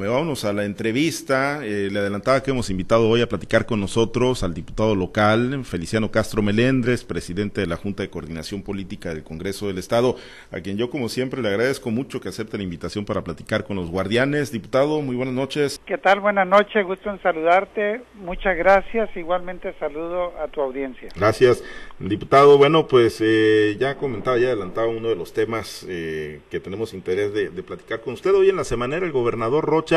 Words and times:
Vámonos 0.00 0.44
a 0.44 0.52
la 0.52 0.64
entrevista. 0.64 1.58
Eh, 1.64 1.88
le 1.90 1.98
adelantaba 1.98 2.40
que 2.40 2.52
hemos 2.52 2.70
invitado 2.70 3.08
hoy 3.08 3.20
a 3.20 3.28
platicar 3.28 3.66
con 3.66 3.80
nosotros 3.80 4.44
al 4.44 4.54
diputado 4.54 4.94
local, 4.94 5.64
Feliciano 5.64 6.12
Castro 6.12 6.40
Melendres, 6.40 7.02
presidente 7.02 7.62
de 7.62 7.66
la 7.66 7.74
Junta 7.74 8.04
de 8.04 8.08
Coordinación 8.08 8.62
Política 8.62 9.08
del 9.08 9.24
Congreso 9.24 9.66
del 9.66 9.78
Estado, 9.78 10.14
a 10.52 10.60
quien 10.60 10.76
yo, 10.76 10.88
como 10.88 11.08
siempre, 11.08 11.42
le 11.42 11.48
agradezco 11.48 11.90
mucho 11.90 12.20
que 12.20 12.28
acepte 12.28 12.56
la 12.56 12.62
invitación 12.62 13.04
para 13.04 13.24
platicar 13.24 13.64
con 13.64 13.74
los 13.74 13.90
guardianes. 13.90 14.52
Diputado, 14.52 15.02
muy 15.02 15.16
buenas 15.16 15.34
noches. 15.34 15.80
¿Qué 15.84 15.98
tal? 15.98 16.20
Buenas 16.20 16.46
noches, 16.46 16.86
gusto 16.86 17.10
en 17.10 17.20
saludarte. 17.20 18.02
Muchas 18.14 18.56
gracias. 18.56 19.10
Igualmente 19.16 19.74
saludo 19.80 20.32
a 20.38 20.46
tu 20.46 20.60
audiencia. 20.60 21.08
Gracias, 21.16 21.64
diputado. 21.98 22.56
Bueno, 22.56 22.86
pues 22.86 23.20
eh, 23.20 23.76
ya 23.80 23.96
comentaba, 23.96 24.38
ya 24.38 24.46
adelantaba 24.46 24.86
uno 24.86 25.08
de 25.08 25.16
los 25.16 25.32
temas 25.32 25.84
eh, 25.88 26.38
que 26.52 26.60
tenemos 26.60 26.94
interés 26.94 27.34
de, 27.34 27.50
de 27.50 27.62
platicar 27.64 28.00
con 28.00 28.14
usted. 28.14 28.32
Hoy 28.32 28.48
en 28.48 28.54
la 28.54 28.62
semanera, 28.62 29.04
el 29.04 29.10
gobernador 29.10 29.64
Rocha 29.64 29.87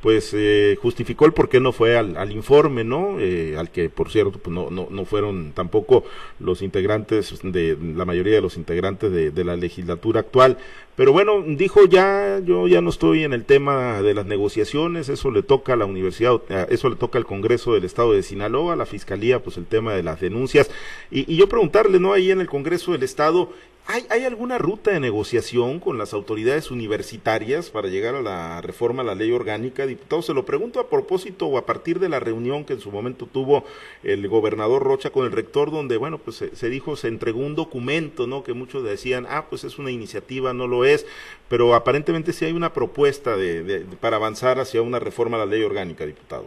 pues 0.00 0.32
eh, 0.32 0.78
justificó 0.80 1.26
el 1.26 1.32
por 1.32 1.48
qué 1.48 1.58
no 1.58 1.72
fue 1.72 1.96
al, 1.96 2.30
informe, 2.30 2.84
¿no? 2.84 3.18
Eh, 3.18 3.56
al 3.58 3.70
que, 3.70 3.90
por 3.90 4.10
cierto, 4.10 4.38
pues 4.38 4.54
no, 4.54 4.70
no, 4.70 4.86
no 4.90 5.04
fueron 5.04 5.52
tampoco 5.52 6.04
los 6.38 6.62
integrantes 6.62 7.34
de 7.42 7.76
la 7.96 8.04
mayoría 8.04 8.34
de 8.34 8.40
los 8.40 8.56
integrantes 8.56 9.10
de, 9.10 9.44
la 9.44 9.56
legislatura 9.56 10.20
actual. 10.20 10.58
Pero 10.94 11.12
bueno, 11.12 11.42
dijo 11.46 11.84
ya, 11.86 12.40
yo 12.44 12.66
ya 12.68 12.80
no 12.80 12.90
estoy 12.90 13.24
en 13.24 13.32
el 13.32 13.44
tema 13.44 14.02
de 14.02 14.14
las 14.14 14.26
negociaciones, 14.26 15.08
eso 15.08 15.30
le 15.30 15.42
toca 15.42 15.72
a 15.72 15.76
la 15.76 15.84
universidad, 15.84 16.40
eh, 16.48 16.66
eso 16.70 16.88
le 16.88 16.96
toca 16.96 17.18
al 17.18 17.24
Congreso 17.24 17.74
del 17.74 17.84
Estado 17.84 18.12
de 18.12 18.22
Sinaloa, 18.22 18.74
a 18.74 18.76
la 18.76 18.86
Fiscalía, 18.86 19.42
pues 19.42 19.56
el 19.56 19.66
tema 19.66 19.94
de 19.94 20.02
las 20.02 20.20
denuncias. 20.20 20.70
Y, 21.10 21.32
y 21.32 21.36
yo 21.36 21.48
preguntarle, 21.48 21.98
¿no? 21.98 22.12
Ahí 22.12 22.30
en 22.30 22.40
el 22.40 22.48
Congreso 22.48 22.92
del 22.92 23.02
Estado, 23.02 23.50
¿Hay, 23.90 24.04
¿Hay, 24.10 24.26
alguna 24.26 24.58
ruta 24.58 24.90
de 24.90 25.00
negociación 25.00 25.80
con 25.80 25.96
las 25.96 26.12
autoridades 26.12 26.70
universitarias 26.70 27.70
para 27.70 27.88
llegar 27.88 28.14
a 28.14 28.20
la 28.20 28.60
reforma 28.60 29.00
a 29.00 29.06
la 29.06 29.14
ley 29.14 29.32
orgánica? 29.32 29.86
Diputado, 29.86 30.20
se 30.20 30.34
lo 30.34 30.44
pregunto 30.44 30.78
a 30.78 30.90
propósito 30.90 31.46
o 31.46 31.56
a 31.56 31.64
partir 31.64 31.98
de 31.98 32.10
la 32.10 32.20
reunión 32.20 32.66
que 32.66 32.74
en 32.74 32.80
su 32.80 32.90
momento 32.90 33.24
tuvo 33.24 33.64
el 34.02 34.28
gobernador 34.28 34.82
Rocha 34.82 35.08
con 35.08 35.24
el 35.24 35.32
rector, 35.32 35.70
donde, 35.70 35.96
bueno, 35.96 36.18
pues 36.18 36.36
se, 36.52 36.68
dijo, 36.68 36.96
se 36.96 37.08
entregó 37.08 37.40
un 37.40 37.54
documento, 37.54 38.26
¿no? 38.26 38.44
Que 38.44 38.52
muchos 38.52 38.84
decían, 38.84 39.26
ah, 39.30 39.46
pues 39.48 39.64
es 39.64 39.78
una 39.78 39.90
iniciativa, 39.90 40.52
no 40.52 40.66
lo 40.66 40.84
es, 40.84 41.06
pero 41.48 41.74
aparentemente 41.74 42.34
sí 42.34 42.44
hay 42.44 42.52
una 42.52 42.74
propuesta 42.74 43.38
de, 43.38 43.62
de, 43.62 43.84
de, 43.84 43.96
para 43.96 44.16
avanzar 44.16 44.60
hacia 44.60 44.82
una 44.82 44.98
reforma 44.98 45.38
a 45.38 45.40
la 45.40 45.46
ley 45.46 45.62
orgánica, 45.62 46.04
diputado. 46.04 46.44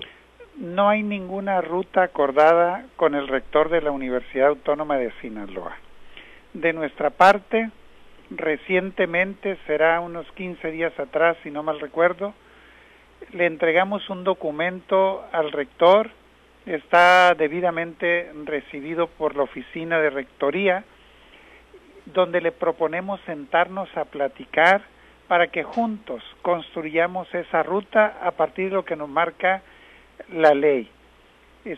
No 0.58 0.90
hay 0.90 1.02
ninguna 1.02 1.60
ruta 1.62 2.04
acordada 2.04 2.86
con 2.98 3.16
el 3.16 3.28
rector 3.28 3.70
de 3.70 3.82
la 3.82 3.90
Universidad 3.90 4.50
Autónoma 4.50 4.98
de 4.98 5.12
Sinaloa 5.22 5.76
de 6.54 6.74
nuestra 6.74 7.10
parte, 7.12 7.70
recientemente, 8.30 9.58
será 9.68 10.00
unos 10.00 10.30
15 10.34 10.72
días 10.72 10.98
atrás, 11.00 11.38
si 11.44 11.52
no 11.52 11.64
mal 11.64 11.80
recuerdo, 11.80 12.34
le 13.34 13.46
entregamos 13.46 14.10
un 14.10 14.24
documento 14.24 15.26
al 15.32 15.52
rector, 15.52 16.10
está 16.66 17.34
debidamente 17.36 18.32
recibido 18.46 19.08
por 19.08 19.36
la 19.36 19.44
oficina 19.44 20.00
de 20.00 20.10
rectoría, 20.10 20.84
donde 22.06 22.42
le 22.42 22.52
proponemos 22.52 23.20
sentarnos 23.26 23.96
a 23.96 24.06
platicar 24.06 24.82
para 25.28 25.48
que 25.48 25.64
juntos 25.64 26.22
construyamos 26.42 27.34
esa 27.34 27.64
ruta 27.64 28.18
a 28.22 28.32
partir 28.32 28.70
de 28.70 28.76
lo 28.76 28.86
que 28.86 28.96
nos 28.96 29.08
marca 29.08 29.62
la 30.30 30.54
ley. 30.54 30.90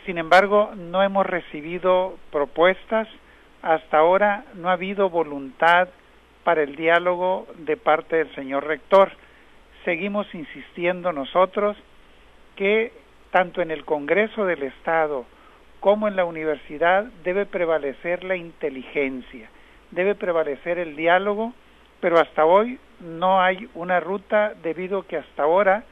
Sin 0.06 0.18
embargo, 0.18 0.72
no 0.76 1.04
hemos 1.04 1.26
recibido 1.26 2.18
propuestas, 2.32 3.08
hasta 3.64 3.98
ahora 3.98 4.44
no 4.56 4.70
ha 4.70 4.74
habido 4.74 5.10
voluntad 5.10 5.88
para 6.44 6.62
el 6.62 6.76
diálogo 6.76 7.48
de 7.60 7.78
parte 7.78 8.18
del 8.18 8.36
señor 8.36 8.68
rector. 8.68 9.12
Seguimos 9.86 10.28
insistiendo 10.36 11.14
nosotros 11.14 11.78
que 12.58 12.92
tanto 13.32 13.62
en 13.62 13.72
el 13.72 13.86
Congreso 13.86 14.46
del 14.46 14.64
Estado 14.64 15.26
como 15.80 16.10
en 16.10 16.18
la 16.18 16.26
universidad 16.26 17.06
debe 17.24 17.46
prevalecer 17.46 18.26
la 18.26 18.36
inteligencia, 18.36 19.50
debe 19.92 20.14
prevalecer 20.14 20.78
el 20.78 20.96
diálogo, 20.96 21.54
pero 22.02 22.20
hasta 22.20 22.46
hoy 22.46 22.80
no 23.00 23.42
hay 23.42 23.70
una 23.76 24.02
ruta 24.02 24.54
debido 24.62 25.00
a 25.00 25.08
que 25.08 25.18
hasta 25.18 25.44
ahora 25.44 25.86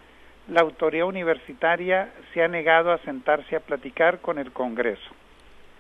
la 0.50 0.62
autoridad 0.62 1.08
universitaria 1.08 2.12
se 2.34 2.44
ha 2.44 2.50
negado 2.50 2.92
a 2.92 2.98
sentarse 3.00 3.56
a 3.56 3.62
platicar 3.62 4.20
con 4.20 4.40
el 4.40 4.52
Congreso 4.52 5.21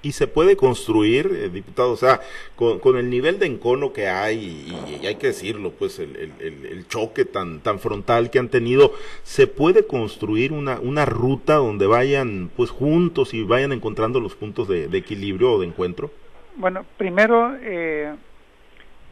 y 0.01 0.13
se 0.13 0.27
puede 0.27 0.55
construir, 0.55 1.27
eh, 1.31 1.49
diputado, 1.49 1.91
o 1.91 1.97
sea, 1.97 2.21
con, 2.55 2.79
con, 2.79 2.97
el 2.97 3.09
nivel 3.09 3.39
de 3.39 3.45
encono 3.45 3.93
que 3.93 4.07
hay, 4.07 4.65
y, 5.01 5.05
hay 5.05 5.15
que 5.15 5.27
decirlo, 5.27 5.71
pues 5.71 5.99
el, 5.99 6.15
el, 6.15 6.65
el, 6.65 6.87
choque 6.87 7.25
tan, 7.25 7.59
tan 7.59 7.79
frontal 7.79 8.29
que 8.31 8.39
han 8.39 8.49
tenido, 8.49 8.93
se 9.23 9.47
puede 9.47 9.85
construir 9.85 10.51
una, 10.51 10.79
una 10.79 11.05
ruta 11.05 11.55
donde 11.55 11.87
vayan 11.87 12.49
pues 12.55 12.69
juntos 12.71 13.33
y 13.33 13.43
vayan 13.43 13.71
encontrando 13.71 14.19
los 14.19 14.35
puntos 14.35 14.67
de, 14.67 14.87
de 14.87 14.97
equilibrio 14.97 15.53
o 15.53 15.59
de 15.59 15.67
encuentro. 15.67 16.11
Bueno, 16.55 16.85
primero, 16.97 17.55
eh, 17.61 18.13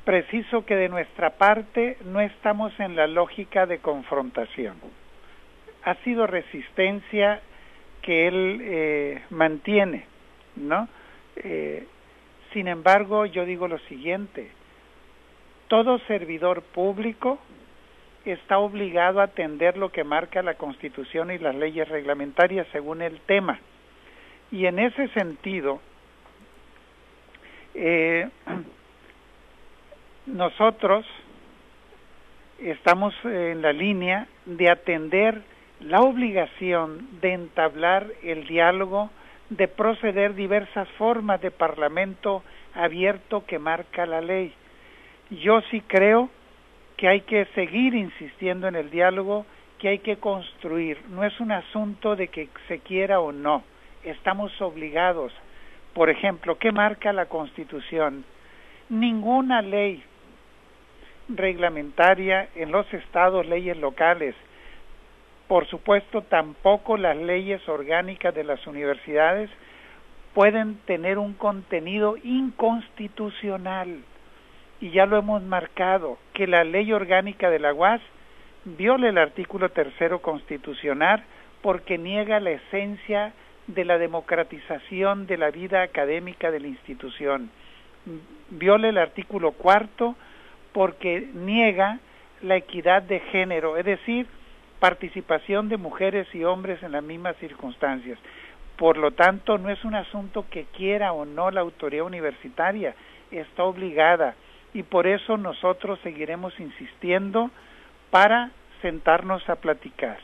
preciso 0.05 0.65
que 0.65 0.75
de 0.75 0.89
nuestra 0.89 1.31
parte 1.31 1.97
no 2.05 2.19
estamos 2.19 2.77
en 2.79 2.95
la 2.95 3.07
lógica 3.07 3.65
de 3.65 3.77
confrontación. 3.77 4.75
Ha 5.83 5.95
sido 6.03 6.27
resistencia 6.27 7.41
que 8.01 8.27
él 8.27 8.59
eh, 8.61 9.21
mantiene 9.29 10.05
¿no? 10.55 10.87
Eh, 11.37 11.85
sin 12.53 12.67
embargo, 12.67 13.25
yo 13.25 13.45
digo 13.45 13.67
lo 13.67 13.79
siguiente, 13.79 14.49
todo 15.67 15.99
servidor 16.07 16.63
público 16.63 17.39
está 18.25 18.59
obligado 18.59 19.21
a 19.21 19.25
atender 19.25 19.77
lo 19.77 19.91
que 19.91 20.03
marca 20.03 20.41
la 20.41 20.55
Constitución 20.55 21.31
y 21.31 21.37
las 21.37 21.55
leyes 21.55 21.87
reglamentarias 21.87 22.67
según 22.71 23.01
el 23.01 23.19
tema. 23.21 23.59
Y 24.51 24.65
en 24.65 24.79
ese 24.79 25.07
sentido, 25.09 25.79
eh, 27.75 28.27
nosotros 30.25 31.05
estamos 32.59 33.13
en 33.23 33.61
la 33.61 33.71
línea 33.71 34.27
de 34.45 34.69
atender 34.69 35.41
la 35.79 36.01
obligación 36.01 37.07
de 37.21 37.33
entablar 37.33 38.07
el 38.23 38.45
diálogo 38.47 39.09
de 39.49 39.67
proceder 39.67 40.35
diversas 40.35 40.87
formas 40.89 41.41
de 41.41 41.51
parlamento 41.51 42.43
abierto 42.73 43.45
que 43.45 43.59
marca 43.59 44.05
la 44.05 44.21
ley. 44.21 44.53
Yo 45.29 45.61
sí 45.71 45.81
creo 45.81 46.29
que 46.97 47.07
hay 47.07 47.21
que 47.21 47.45
seguir 47.55 47.95
insistiendo 47.95 48.67
en 48.67 48.75
el 48.75 48.89
diálogo, 48.89 49.45
que 49.79 49.89
hay 49.89 49.99
que 49.99 50.17
construir. 50.17 50.99
No 51.09 51.23
es 51.23 51.39
un 51.39 51.51
asunto 51.51 52.15
de 52.15 52.27
que 52.27 52.49
se 52.67 52.79
quiera 52.79 53.19
o 53.19 53.31
no. 53.31 53.63
Estamos 54.03 54.51
obligados. 54.61 55.33
Por 55.93 56.09
ejemplo, 56.09 56.57
¿qué 56.57 56.71
marca 56.71 57.13
la 57.13 57.27
Constitución? 57.27 58.25
Ninguna 58.89 59.61
ley 59.61 60.03
reglamentaria 61.29 62.49
en 62.55 62.71
los 62.71 62.91
estados, 62.93 63.45
leyes 63.45 63.77
locales, 63.77 64.35
por 65.49 65.65
supuesto, 65.65 66.21
tampoco 66.21 66.95
las 66.95 67.17
leyes 67.17 67.67
orgánicas 67.67 68.35
de 68.35 68.43
las 68.43 68.67
universidades 68.67 69.49
pueden 70.35 70.75
tener 70.85 71.17
un 71.17 71.33
contenido 71.33 72.17
inconstitucional. 72.23 73.97
Y 74.79 74.91
ya 74.91 75.07
lo 75.07 75.17
hemos 75.17 75.41
marcado, 75.41 76.19
que 76.33 76.45
la 76.45 76.63
ley 76.63 76.93
orgánica 76.93 77.49
de 77.49 77.57
la 77.57 77.73
UAS 77.73 77.99
viola 78.63 79.09
el 79.09 79.17
artículo 79.17 79.69
tercero 79.69 80.21
constitucional 80.21 81.23
porque 81.63 81.97
niega 81.97 82.39
la 82.39 82.51
esencia 82.51 83.33
de 83.65 83.85
la 83.85 83.97
democratización 83.97 85.25
de 85.25 85.37
la 85.37 85.49
vida 85.49 85.81
académica 85.81 86.51
de 86.51 86.59
la 86.59 86.67
institución. 86.67 87.49
Viola 88.51 88.89
el 88.89 88.99
artículo 88.99 89.53
cuarto 89.53 90.15
porque 90.73 91.27
niega 91.33 91.97
la 92.43 92.55
equidad 92.55 93.01
de 93.01 93.19
género, 93.19 93.77
es 93.77 93.85
decir, 93.85 94.27
participación 94.79 95.69
de 95.69 95.77
mujeres 95.77 96.27
y 96.33 96.43
hombres 96.43 96.81
en 96.83 96.93
las 96.93 97.03
mismas 97.03 97.35
circunstancias. 97.37 98.17
Por 98.77 98.97
lo 98.97 99.11
tanto, 99.11 99.57
no 99.57 99.69
es 99.69 99.83
un 99.83 99.95
asunto 99.95 100.45
que 100.49 100.65
quiera 100.65 101.11
o 101.11 101.25
no 101.25 101.51
la 101.51 101.61
autoridad 101.61 102.05
universitaria, 102.05 102.95
está 103.31 103.63
obligada 103.63 104.35
y 104.73 104.83
por 104.83 105.07
eso 105.07 105.37
nosotros 105.37 105.99
seguiremos 106.01 106.57
insistiendo 106.59 107.51
para 108.09 108.51
sentarnos 108.81 109.47
a 109.49 109.55
platicar. 109.55 110.17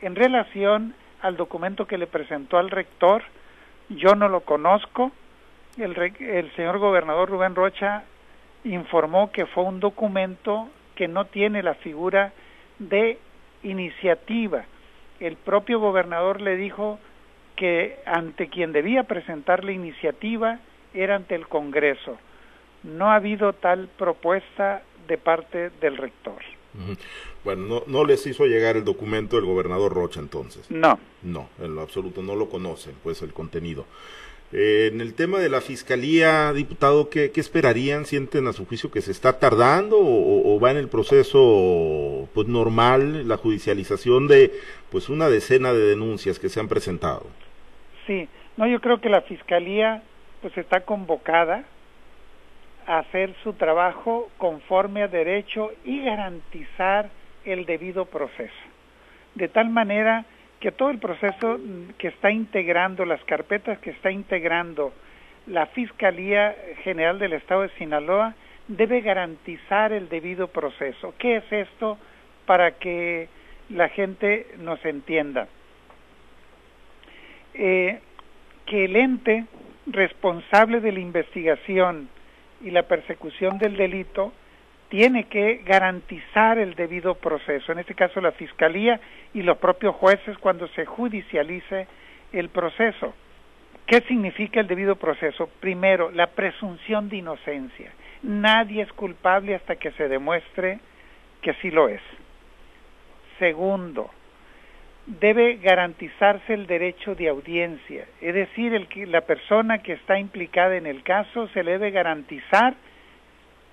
En 0.00 0.14
relación 0.14 0.94
al 1.20 1.36
documento 1.36 1.86
que 1.86 1.98
le 1.98 2.06
presentó 2.06 2.58
al 2.58 2.70
rector, 2.70 3.22
yo 3.88 4.14
no 4.14 4.28
lo 4.28 4.40
conozco, 4.40 5.10
el, 5.76 5.96
el 6.20 6.52
señor 6.54 6.78
gobernador 6.78 7.30
Rubén 7.30 7.54
Rocha 7.54 8.04
informó 8.64 9.32
que 9.32 9.46
fue 9.46 9.64
un 9.64 9.80
documento 9.80 10.68
que 10.94 11.08
no 11.08 11.24
tiene 11.26 11.62
la 11.62 11.74
figura 11.74 12.32
de 12.78 13.18
iniciativa. 13.62 14.64
El 15.20 15.36
propio 15.36 15.78
gobernador 15.78 16.40
le 16.40 16.56
dijo 16.56 16.98
que 17.56 17.98
ante 18.06 18.48
quien 18.48 18.72
debía 18.72 19.04
presentar 19.04 19.64
la 19.64 19.72
iniciativa 19.72 20.58
era 20.94 21.16
ante 21.16 21.34
el 21.34 21.46
Congreso. 21.48 22.18
No 22.82 23.10
ha 23.10 23.16
habido 23.16 23.52
tal 23.52 23.88
propuesta 23.96 24.82
de 25.06 25.18
parte 25.18 25.70
del 25.80 25.96
rector. 25.96 26.42
Bueno, 27.44 27.66
no, 27.66 27.82
no 27.86 28.04
les 28.04 28.26
hizo 28.26 28.46
llegar 28.46 28.76
el 28.76 28.84
documento 28.84 29.36
del 29.36 29.44
gobernador 29.44 29.92
Rocha 29.92 30.20
entonces. 30.20 30.70
No. 30.70 30.98
No, 31.22 31.50
en 31.60 31.74
lo 31.74 31.82
absoluto, 31.82 32.22
no 32.22 32.34
lo 32.34 32.48
conocen, 32.48 32.94
pues 33.02 33.22
el 33.22 33.32
contenido. 33.32 33.84
Eh, 34.52 34.90
en 34.92 35.00
el 35.00 35.14
tema 35.14 35.38
de 35.38 35.48
la 35.48 35.62
fiscalía, 35.62 36.52
diputado, 36.52 37.08
¿qué, 37.08 37.32
esperarían? 37.34 38.04
¿Sienten 38.04 38.46
a 38.46 38.52
su 38.52 38.66
juicio 38.66 38.90
que 38.90 39.00
se 39.00 39.10
está 39.10 39.38
tardando 39.38 39.96
o, 39.98 40.60
va 40.60 40.70
en 40.70 40.76
el 40.76 40.88
proceso 40.88 41.40
pues 42.34 42.48
normal 42.48 43.28
la 43.28 43.36
judicialización 43.36 44.28
de 44.28 44.52
pues 44.90 45.08
una 45.08 45.28
decena 45.28 45.72
de 45.72 45.80
denuncias 45.80 46.38
que 46.38 46.48
se 46.48 46.60
han 46.60 46.68
presentado? 46.68 47.26
Sí, 48.06 48.28
no, 48.56 48.66
yo 48.66 48.80
creo 48.80 49.00
que 49.00 49.08
la 49.08 49.22
fiscalía 49.22 50.02
pues 50.40 50.56
está 50.58 50.80
convocada 50.80 51.64
a 52.86 52.98
hacer 52.98 53.34
su 53.42 53.52
trabajo 53.52 54.28
conforme 54.38 55.02
a 55.02 55.08
derecho 55.08 55.70
y 55.84 56.02
garantizar 56.04 57.10
el 57.44 57.64
debido 57.64 58.06
proceso. 58.06 58.52
De 59.34 59.48
tal 59.48 59.70
manera 59.70 60.26
que 60.60 60.72
todo 60.72 60.90
el 60.90 60.98
proceso 60.98 61.58
que 61.98 62.08
está 62.08 62.30
integrando, 62.30 63.04
las 63.04 63.22
carpetas 63.24 63.78
que 63.78 63.90
está 63.90 64.10
integrando 64.10 64.92
la 65.46 65.66
Fiscalía 65.66 66.54
General 66.84 67.18
del 67.18 67.32
Estado 67.32 67.62
de 67.62 67.70
Sinaloa 67.70 68.34
debe 68.68 69.00
garantizar 69.00 69.92
el 69.92 70.08
debido 70.08 70.48
proceso. 70.48 71.14
¿Qué 71.18 71.36
es 71.36 71.52
esto 71.52 71.98
para 72.46 72.72
que 72.72 73.28
la 73.68 73.88
gente 73.88 74.46
nos 74.58 74.84
entienda? 74.84 75.48
Eh, 77.54 78.00
que 78.66 78.84
el 78.84 78.96
ente 78.96 79.44
responsable 79.86 80.80
de 80.80 80.92
la 80.92 81.00
investigación 81.00 82.08
y 82.62 82.70
la 82.70 82.84
persecución 82.84 83.58
del 83.58 83.76
delito 83.76 84.32
tiene 84.88 85.24
que 85.24 85.62
garantizar 85.64 86.58
el 86.58 86.74
debido 86.74 87.14
proceso, 87.14 87.72
en 87.72 87.78
este 87.78 87.94
caso 87.94 88.20
la 88.20 88.32
Fiscalía 88.32 89.00
y 89.32 89.42
los 89.42 89.58
propios 89.58 89.94
jueces 89.96 90.36
cuando 90.38 90.68
se 90.68 90.84
judicialice 90.84 91.86
el 92.32 92.50
proceso. 92.50 93.14
¿Qué 93.86 94.00
significa 94.02 94.60
el 94.60 94.66
debido 94.66 94.96
proceso? 94.96 95.48
Primero, 95.60 96.10
la 96.10 96.28
presunción 96.28 97.08
de 97.08 97.16
inocencia. 97.16 97.92
Nadie 98.22 98.82
es 98.82 98.92
culpable 98.92 99.54
hasta 99.54 99.76
que 99.76 99.90
se 99.92 100.08
demuestre 100.08 100.78
que 101.40 101.54
sí 101.54 101.70
lo 101.70 101.88
es. 101.88 102.02
Segundo, 103.42 104.08
debe 105.04 105.56
garantizarse 105.56 106.54
el 106.54 106.68
derecho 106.68 107.16
de 107.16 107.28
audiencia, 107.28 108.06
es 108.20 108.34
decir, 108.36 108.72
el 108.72 109.10
la 109.10 109.22
persona 109.22 109.78
que 109.78 109.94
está 109.94 110.16
implicada 110.16 110.76
en 110.76 110.86
el 110.86 111.02
caso 111.02 111.48
se 111.48 111.64
le 111.64 111.72
debe 111.72 111.90
garantizar 111.90 112.74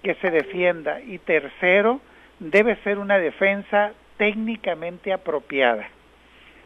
que 0.02 0.16
se 0.16 0.32
defienda 0.32 1.02
y 1.02 1.20
tercero, 1.20 2.02
debe 2.40 2.78
ser 2.78 2.98
una 2.98 3.20
defensa 3.20 3.92
técnicamente 4.18 5.14
apropiada. 5.14 5.88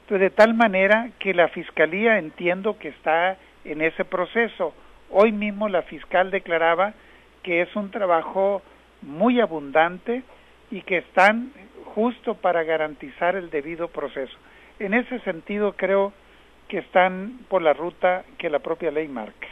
Entonces, 0.03 0.21
de 0.21 0.29
tal 0.29 0.53
manera 0.53 1.09
que 1.19 1.33
la 1.33 1.49
Fiscalía 1.49 2.19
entiendo 2.19 2.77
que 2.79 2.87
está 2.87 3.35
en 3.65 3.81
ese 3.81 4.05
proceso. 4.05 4.73
Hoy 5.09 5.33
mismo 5.33 5.67
la 5.67 5.81
fiscal 5.81 6.31
declaraba 6.31 6.93
que 7.41 7.63
es 7.63 7.75
un 7.75 7.91
trabajo 7.91 8.61
muy 9.01 9.41
abundante 9.41 10.23
y 10.71 10.81
que 10.83 10.99
están 10.99 11.51
justo 11.93 12.35
para 12.35 12.63
garantizar 12.63 13.35
el 13.35 13.49
debido 13.49 13.87
proceso. 13.87 14.35
En 14.79 14.93
ese 14.93 15.19
sentido 15.19 15.73
creo 15.73 16.13
que 16.67 16.79
están 16.79 17.39
por 17.49 17.61
la 17.61 17.73
ruta 17.73 18.23
que 18.37 18.49
la 18.49 18.59
propia 18.59 18.91
ley 18.91 19.07
marca. 19.07 19.47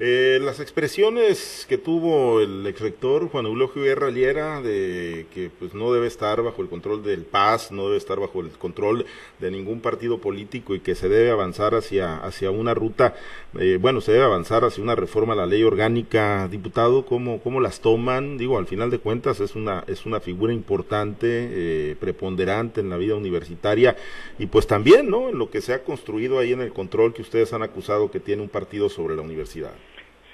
Eh, 0.00 0.40
las 0.42 0.58
expresiones 0.58 1.66
que 1.68 1.78
tuvo 1.78 2.40
el 2.40 2.66
ex 2.66 2.80
rector 2.80 3.28
Juan 3.28 3.46
Eulogio 3.46 3.84
Guerra 3.84 4.10
Liera 4.10 4.60
de 4.60 5.26
que 5.32 5.50
pues 5.56 5.72
no 5.72 5.92
debe 5.92 6.08
estar 6.08 6.42
bajo 6.42 6.62
el 6.62 6.68
control 6.68 7.04
del 7.04 7.22
PAS, 7.22 7.70
no 7.70 7.84
debe 7.84 7.98
estar 7.98 8.18
bajo 8.18 8.40
el 8.40 8.50
control 8.50 9.06
de 9.38 9.52
ningún 9.52 9.80
partido 9.80 10.18
político 10.18 10.74
y 10.74 10.80
que 10.80 10.96
se 10.96 11.08
debe 11.08 11.30
avanzar 11.30 11.76
hacia, 11.76 12.16
hacia 12.16 12.50
una 12.50 12.74
ruta, 12.74 13.14
eh, 13.56 13.78
bueno, 13.80 14.00
se 14.00 14.10
debe 14.10 14.24
avanzar 14.24 14.64
hacia 14.64 14.82
una 14.82 14.96
reforma 14.96 15.34
a 15.34 15.36
la 15.36 15.46
ley 15.46 15.62
orgánica, 15.62 16.48
diputado, 16.48 17.06
¿cómo, 17.06 17.40
cómo 17.40 17.60
las 17.60 17.78
toman? 17.78 18.36
Digo, 18.36 18.58
al 18.58 18.66
final 18.66 18.90
de 18.90 18.98
cuentas 18.98 19.38
es 19.38 19.54
una, 19.54 19.84
es 19.86 20.06
una 20.06 20.18
figura 20.18 20.52
importante, 20.52 21.50
eh, 21.52 21.96
preponderante 22.00 22.80
en 22.80 22.90
la 22.90 22.96
vida 22.96 23.14
universitaria 23.14 23.96
y 24.40 24.46
pues 24.46 24.66
también, 24.66 25.08
¿no? 25.08 25.28
En 25.28 25.38
lo 25.38 25.50
que 25.50 25.60
se 25.60 25.72
ha 25.72 25.84
construido 25.84 26.40
ahí 26.40 26.52
en 26.52 26.62
el 26.62 26.72
control 26.72 27.14
que 27.14 27.22
ustedes 27.22 27.52
han 27.52 27.62
acusado 27.62 28.10
que 28.10 28.18
tiene 28.18 28.42
un 28.42 28.48
partido 28.48 28.88
sobre 28.88 29.14
la 29.14 29.22
universidad. 29.22 29.70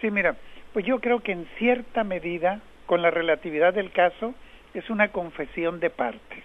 Sí, 0.01 0.11
mira, 0.11 0.37
pues 0.73 0.87
yo 0.87 1.01
creo 1.01 1.21
que 1.21 1.33
en 1.33 1.47
cierta 1.59 2.05
medida, 2.05 2.61
con 2.87 3.03
la 3.03 3.11
relatividad 3.11 3.75
del 3.75 3.93
caso, 3.93 4.35
es 4.75 4.89
una 4.89 5.09
confesión 5.09 5.81
de 5.81 5.91
parte. 5.91 6.43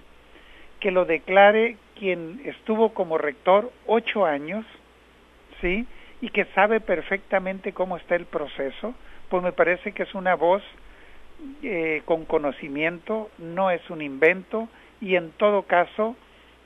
Que 0.80 0.92
lo 0.92 1.06
declare 1.06 1.78
quien 1.98 2.42
estuvo 2.46 2.94
como 2.94 3.18
rector 3.18 3.72
ocho 3.86 4.26
años, 4.26 4.66
¿sí? 5.62 5.86
Y 6.22 6.30
que 6.30 6.46
sabe 6.56 6.80
perfectamente 6.82 7.74
cómo 7.74 7.98
está 7.98 8.16
el 8.16 8.26
proceso, 8.26 8.94
pues 9.30 9.42
me 9.44 9.52
parece 9.52 9.94
que 9.94 10.04
es 10.04 10.14
una 10.14 10.36
voz 10.36 10.64
eh, 11.64 12.02
con 12.06 12.26
conocimiento, 12.26 13.30
no 13.38 13.72
es 13.72 13.90
un 13.90 14.02
invento 14.02 14.68
y 15.02 15.16
en 15.16 15.32
todo 15.32 15.64
caso 15.64 16.16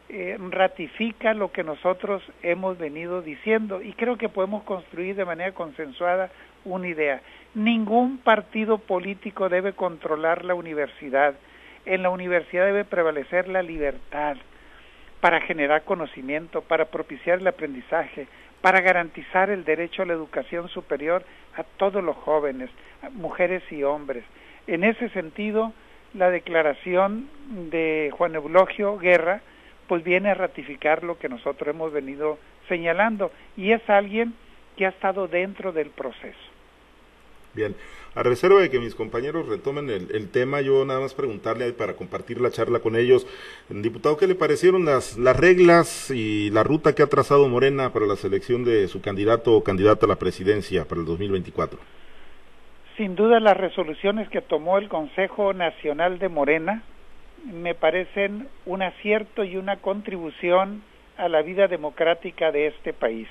eh, 0.10 0.38
ratifica 0.50 1.34
lo 1.34 1.52
que 1.52 1.64
nosotros 1.64 2.24
hemos 2.42 2.78
venido 2.78 3.22
diciendo 3.22 3.82
y 3.82 3.94
creo 3.94 4.18
que 4.18 4.30
podemos 4.30 4.64
construir 4.64 5.16
de 5.16 5.26
manera 5.26 5.52
consensuada 5.54 6.32
una 6.66 6.88
idea. 6.88 7.22
Ningún 7.54 8.18
partido 8.20 8.78
político 8.78 9.50
debe 9.50 9.74
controlar 9.74 10.46
la 10.46 10.56
universidad. 10.56 11.36
En 11.86 12.04
la 12.04 12.10
universidad 12.10 12.66
debe 12.66 12.86
prevalecer 12.86 13.48
la 13.48 13.64
libertad 13.64 14.38
para 15.22 15.42
generar 15.42 15.84
conocimiento, 15.84 16.62
para 16.62 16.86
propiciar 16.86 17.40
el 17.40 17.48
aprendizaje, 17.48 18.28
para 18.62 18.82
garantizar 18.82 19.50
el 19.50 19.64
derecho 19.66 20.04
a 20.04 20.06
la 20.06 20.14
educación 20.14 20.70
superior 20.70 21.24
a 21.56 21.64
todos 21.64 22.04
los 22.04 22.16
jóvenes, 22.18 22.70
mujeres 23.14 23.64
y 23.72 23.84
hombres. 23.84 24.24
En 24.68 24.84
ese 24.84 25.10
sentido, 25.10 25.74
la 26.14 26.30
declaración 26.30 27.30
de 27.70 28.12
Juan 28.18 28.36
Eulogio 28.36 28.98
Guerra 28.98 29.42
pues 29.88 30.04
viene 30.04 30.30
a 30.30 30.36
ratificar 30.36 31.04
lo 31.04 31.18
que 31.18 31.30
nosotros 31.30 31.74
hemos 31.74 31.92
venido 31.92 32.38
señalando 32.68 33.32
y 33.58 33.72
es 33.72 33.82
alguien 33.90 34.34
que 34.78 34.86
ha 34.86 34.90
estado 34.90 35.28
dentro 35.28 35.72
del 35.72 35.90
proceso. 35.90 36.49
Bien, 37.60 37.76
a 38.16 38.24
reserva 38.24 38.62
de 38.62 38.70
que 38.70 38.80
mis 38.80 38.96
compañeros 38.96 39.50
retomen 39.50 39.90
el, 39.90 40.30
tema, 40.30 40.62
yo 40.62 40.86
nada 40.86 41.02
más 41.02 41.14
preguntarle 41.14 41.74
para 41.74 41.98
compartir 41.98 42.40
la 42.40 42.52
charla 42.52 42.80
con 42.80 42.96
ellos, 42.96 43.28
diputado, 43.68 44.16
¿qué 44.16 44.28
le 44.28 44.36
parecieron 44.36 44.86
las, 44.86 45.18
las 45.18 45.36
reglas 45.36 46.10
y 46.10 46.52
la 46.52 46.64
ruta 46.64 46.96
que 46.96 47.04
ha 47.04 47.08
trazado 47.08 47.50
Morena 47.50 47.92
para 47.92 48.06
la 48.06 48.16
selección 48.16 48.64
de 48.64 48.88
su 48.88 49.02
candidato 49.02 49.52
o 49.54 49.62
candidata 49.62 50.06
a 50.06 50.10
la 50.10 50.16
presidencia 50.16 50.86
para 50.86 51.02
el 51.02 51.06
2024? 51.06 51.78
Sin 52.96 53.18
duda 53.18 53.42
las 53.42 53.58
resoluciones 53.58 54.30
que 54.30 54.40
tomó 54.40 54.78
el 54.78 54.88
Consejo 54.88 55.52
Nacional 55.52 56.18
de 56.18 56.30
Morena 56.30 56.84
me 57.44 57.76
parecen 57.76 58.48
un 58.66 58.84
acierto 58.84 59.44
y 59.44 59.58
una 59.58 59.82
contribución 59.82 60.82
a 61.18 61.28
la 61.28 61.42
vida 61.42 61.68
democrática 61.68 62.54
de 62.54 62.68
este 62.68 62.94
país. 62.94 63.28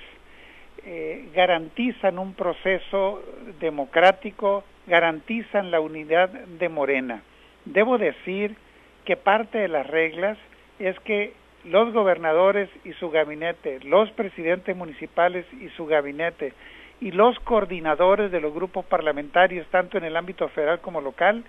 Eh, 0.85 1.29
garantizan 1.35 2.19
un 2.19 2.35
proceso 2.35 3.23
democrático, 3.61 4.65
garantizan 4.87 5.71
la 5.71 5.81
unidad 5.81 6.29
de 6.29 6.69
Morena. 6.69 7.23
Debo 7.65 7.99
decir 7.99 8.57
que 9.05 9.17
parte 9.17 9.59
de 9.59 9.69
las 9.69 9.87
reglas 9.87 10.39
es 10.79 10.99
que 11.01 11.33
los 11.65 11.93
gobernadores 11.93 12.71
y 12.85 12.93
su 12.95 13.11
gabinete, 13.11 13.81
los 13.81 14.11
presidentes 14.13 14.77
municipales 14.77 15.45
y 15.61 15.69
su 15.71 15.87
gabinete 15.87 16.53
y 17.01 17.11
los 17.11 17.39
coordinadores 17.41 18.31
de 18.31 18.41
los 18.41 18.55
grupos 18.55 18.85
parlamentarios, 18.87 19.67
tanto 19.69 19.99
en 19.99 20.05
el 20.05 20.17
ámbito 20.17 20.49
federal 20.49 20.81
como 20.81 21.01
local, 21.01 21.45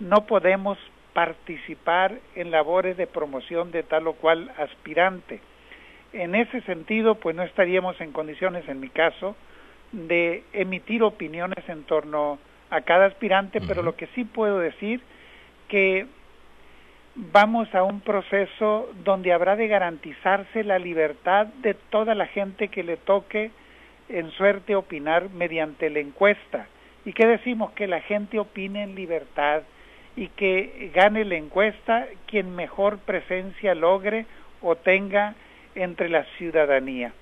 no 0.00 0.26
podemos 0.26 0.76
participar 1.12 2.18
en 2.34 2.50
labores 2.50 2.96
de 2.96 3.06
promoción 3.06 3.70
de 3.70 3.84
tal 3.84 4.08
o 4.08 4.14
cual 4.14 4.52
aspirante 4.58 5.40
en 6.12 6.34
ese 6.34 6.60
sentido, 6.62 7.16
pues 7.16 7.34
no 7.34 7.42
estaríamos 7.42 8.00
en 8.00 8.12
condiciones, 8.12 8.68
en 8.68 8.80
mi 8.80 8.88
caso, 8.88 9.36
de 9.92 10.42
emitir 10.52 11.02
opiniones 11.02 11.68
en 11.68 11.84
torno 11.84 12.38
a 12.70 12.80
cada 12.82 13.06
aspirante, 13.06 13.60
pero 13.66 13.82
lo 13.82 13.96
que 13.96 14.06
sí 14.08 14.24
puedo 14.24 14.58
decir 14.58 15.00
que 15.68 16.06
vamos 17.14 17.74
a 17.74 17.82
un 17.82 18.00
proceso 18.00 18.90
donde 19.04 19.32
habrá 19.32 19.56
de 19.56 19.68
garantizarse 19.68 20.64
la 20.64 20.78
libertad 20.78 21.46
de 21.46 21.74
toda 21.74 22.14
la 22.14 22.26
gente 22.26 22.68
que 22.68 22.82
le 22.82 22.96
toque 22.96 23.50
en 24.08 24.30
suerte 24.32 24.74
opinar 24.74 25.28
mediante 25.30 25.90
la 25.90 26.00
encuesta. 26.00 26.66
¿Y 27.04 27.12
qué 27.12 27.26
decimos? 27.26 27.72
Que 27.72 27.86
la 27.86 28.00
gente 28.00 28.38
opine 28.38 28.82
en 28.82 28.94
libertad 28.94 29.62
y 30.16 30.28
que 30.28 30.90
gane 30.94 31.24
la 31.24 31.36
encuesta 31.36 32.06
quien 32.26 32.54
mejor 32.54 32.98
presencia 32.98 33.74
logre 33.74 34.26
o 34.60 34.76
tenga 34.76 35.34
entre 35.74 36.08
la 36.08 36.24
ciudadanía. 36.38 37.12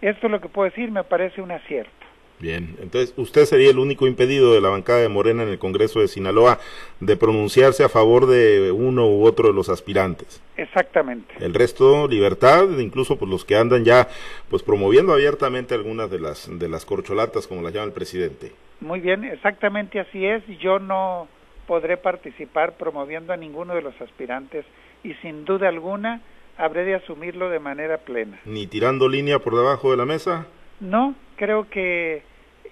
Esto 0.00 0.26
es 0.26 0.30
lo 0.30 0.40
que 0.40 0.48
puedo 0.48 0.68
decir, 0.68 0.90
me 0.90 1.04
parece 1.04 1.40
un 1.40 1.50
acierto. 1.50 2.04
Bien, 2.40 2.76
entonces 2.82 3.14
usted 3.16 3.44
sería 3.44 3.70
el 3.70 3.78
único 3.78 4.06
impedido 4.06 4.52
de 4.52 4.60
la 4.60 4.68
bancada 4.68 4.98
de 4.98 5.08
Morena 5.08 5.44
en 5.44 5.50
el 5.50 5.58
Congreso 5.58 6.00
de 6.00 6.08
Sinaloa 6.08 6.58
de 7.00 7.16
pronunciarse 7.16 7.84
a 7.84 7.88
favor 7.88 8.26
de 8.26 8.72
uno 8.72 9.08
u 9.08 9.24
otro 9.24 9.48
de 9.48 9.54
los 9.54 9.68
aspirantes. 9.68 10.42
Exactamente. 10.56 11.32
El 11.38 11.54
resto 11.54 12.08
libertad, 12.08 12.68
incluso 12.78 13.18
por 13.18 13.28
los 13.28 13.44
que 13.44 13.56
andan 13.56 13.84
ya 13.84 14.08
pues 14.50 14.62
promoviendo 14.62 15.12
abiertamente 15.12 15.74
algunas 15.74 16.10
de 16.10 16.18
las 16.18 16.58
de 16.58 16.68
las 16.68 16.84
corcholatas 16.84 17.46
como 17.46 17.62
las 17.62 17.72
llama 17.72 17.86
el 17.86 17.92
presidente. 17.92 18.52
Muy 18.80 19.00
bien, 19.00 19.24
exactamente 19.24 20.00
así 20.00 20.26
es. 20.26 20.42
Yo 20.58 20.80
no 20.80 21.28
podré 21.66 21.96
participar 21.96 22.76
promoviendo 22.76 23.32
a 23.32 23.36
ninguno 23.36 23.74
de 23.74 23.82
los 23.82 23.98
aspirantes 24.00 24.66
y 25.04 25.14
sin 25.22 25.44
duda 25.44 25.68
alguna 25.68 26.20
habré 26.56 26.84
de 26.84 26.94
asumirlo 26.94 27.48
de 27.48 27.58
manera 27.58 27.98
plena. 27.98 28.40
¿Ni 28.44 28.66
tirando 28.66 29.08
línea 29.08 29.38
por 29.38 29.56
debajo 29.56 29.90
de 29.90 29.96
la 29.96 30.06
mesa? 30.06 30.46
No, 30.80 31.14
creo 31.36 31.68
que 31.68 32.22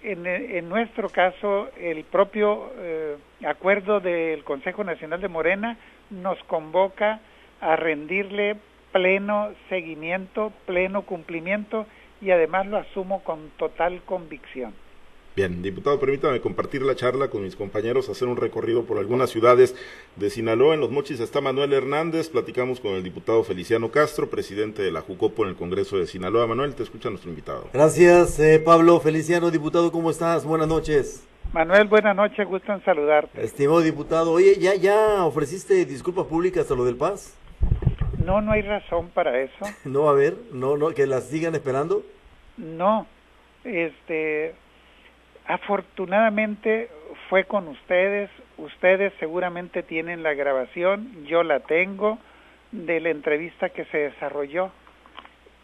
en, 0.03 0.69
nuestro 0.69 1.09
caso 1.09 1.69
el 1.79 2.05
propio 2.05 2.73
eh, 2.77 3.17
acuerdo 3.47 4.01
del 4.01 4.45
Consejo 4.45 4.85
Nacional 4.85 5.21
de 5.21 5.29
Morena 5.29 5.77
nos 6.11 6.39
convoca 6.45 7.21
a 7.61 7.77
rendirle 7.77 8.57
pleno 8.93 9.51
seguimiento, 9.69 10.53
pleno 10.67 11.03
cumplimiento 11.03 11.87
y 12.21 12.31
además 12.31 12.67
lo 12.67 12.77
asumo 12.77 13.23
con 13.25 13.51
total 13.57 14.03
convicción. 14.05 14.75
Bien, 15.35 15.63
diputado, 15.63 15.99
permítame 15.99 16.43
compartir 16.43 16.83
la 16.83 16.95
charla 16.95 17.29
con 17.29 17.43
mis 17.43 17.57
compañeros, 17.57 18.11
hacer 18.11 18.29
un 18.29 18.37
recorrido 18.37 18.85
por 18.85 18.99
algunas 18.99 19.31
ciudades 19.31 19.75
de 20.17 20.29
Sinaloa. 20.29 20.75
En 20.75 20.81
Los 20.81 20.91
Mochis 20.91 21.21
está 21.21 21.41
Manuel 21.41 21.73
Hernández, 21.73 22.29
platicamos 22.29 22.81
con 22.81 22.93
el 22.93 23.03
diputado 23.03 23.43
Feliciano 23.43 23.91
Castro, 23.91 24.29
presidente 24.29 24.83
de 24.83 24.93
la 24.93 25.01
Jucopo 25.01 25.45
en 25.45 25.49
el 25.49 25.57
Congreso 25.57 25.97
de 25.97 26.07
Sinaloa. 26.07 26.47
Manuel, 26.47 26.75
te 26.75 26.83
escucha 26.83 27.09
nuestro 27.09 27.31
invitado. 27.31 27.71
Gracias, 27.73 28.39
eh, 28.41 28.61
Pablo. 28.63 29.01
Feliciano, 29.01 29.51
diputado, 29.51 29.91
¿cómo 29.91 30.11
estás? 30.11 30.45
Buenas 30.45 30.69
noches. 30.69 31.27
Manuel, 31.55 31.89
buenas 31.89 32.15
noches, 32.15 32.47
gusto 32.47 32.71
en 32.71 32.85
saludarte. 32.85 33.43
Estimado 33.43 33.81
diputado, 33.81 34.33
oye, 34.33 34.59
¿ya, 34.59 34.75
ya 34.75 35.25
ofreciste 35.25 35.87
disculpas 35.87 36.27
públicas 36.27 36.71
a 36.71 36.75
lo 36.75 36.85
del 36.85 36.97
Paz? 36.97 37.39
No, 38.23 38.43
no 38.43 38.53
hay 38.53 38.61
razón 38.61 39.09
para 39.15 39.41
eso. 39.41 39.65
no, 39.87 40.11
a 40.11 40.13
ver, 40.13 40.37
no, 40.53 40.77
no, 40.77 40.91
que 40.91 41.07
las 41.07 41.25
sigan 41.25 41.55
esperando. 41.55 42.03
No, 42.59 43.07
este, 43.65 44.55
Afortunadamente 45.47 46.89
fue 47.29 47.45
con 47.45 47.69
ustedes, 47.69 48.31
ustedes 48.59 49.13
seguramente 49.19 49.83
tienen 49.83 50.23
la 50.23 50.35
grabación, 50.35 51.25
yo 51.27 51.43
la 51.43 51.61
tengo 51.61 52.19
de 52.71 53.01
la 53.01 53.11
entrevista 53.11 53.71
que 53.71 53.85
se 53.87 53.99
desarrolló. 53.99 54.71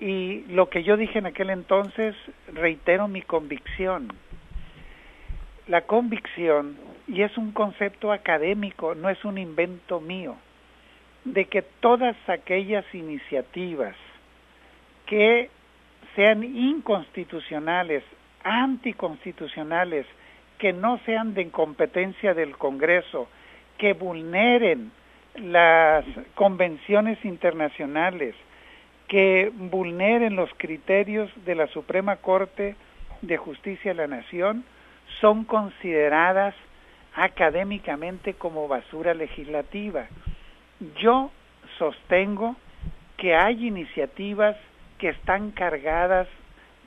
Y 0.01 0.45
lo 0.49 0.69
que 0.69 0.85
yo 0.85 0.97
dije 0.97 1.19
en 1.19 1.27
aquel 1.27 1.51
entonces, 1.51 2.15
reitero 2.53 3.09
mi 3.09 3.23
convicción. 3.23 4.13
La 5.67 5.83
convicción, 5.83 6.77
y 7.07 7.23
es 7.23 7.37
un 7.37 7.53
concepto 7.53 8.13
académico, 8.13 8.95
no 8.95 9.11
es 9.11 9.25
un 9.25 9.39
invento 9.39 10.01
mío, 10.01 10.37
de 11.25 11.47
que 11.47 11.63
todas 11.63 12.17
aquellas 12.29 12.85
iniciativas 12.95 13.97
que 15.07 15.51
sean 16.15 16.43
inconstitucionales 16.43 18.03
anticonstitucionales 18.49 20.07
que 20.59 20.73
no 20.73 20.99
sean 21.05 21.35
de 21.35 21.43
incompetencia 21.43 22.35
del 22.35 22.57
Congreso, 22.57 23.29
que 23.77 23.93
vulneren 23.93 24.91
las 25.37 26.05
convenciones 26.35 27.25
internacionales, 27.25 28.35
que 29.07 29.53
vulneren 29.55 30.35
los 30.35 30.51
criterios 30.57 31.31
de 31.45 31.55
la 31.55 31.69
Suprema 31.69 32.17
Corte 32.17 32.75
de 33.23 33.37
Justicia 33.37 33.93
de 33.93 34.07
la 34.07 34.17
Nación, 34.17 34.65
son 35.21 35.45
consideradas 35.45 36.55
académicamente 37.15 38.35
como 38.35 38.69
basura 38.69 39.15
legislativa. 39.15 40.07
Yo 41.01 41.31
sostengo 41.79 42.57
que 43.17 43.35
hay 43.35 43.67
iniciativas 43.67 44.57
que 44.99 45.09
están 45.11 45.51
cargadas 45.53 46.29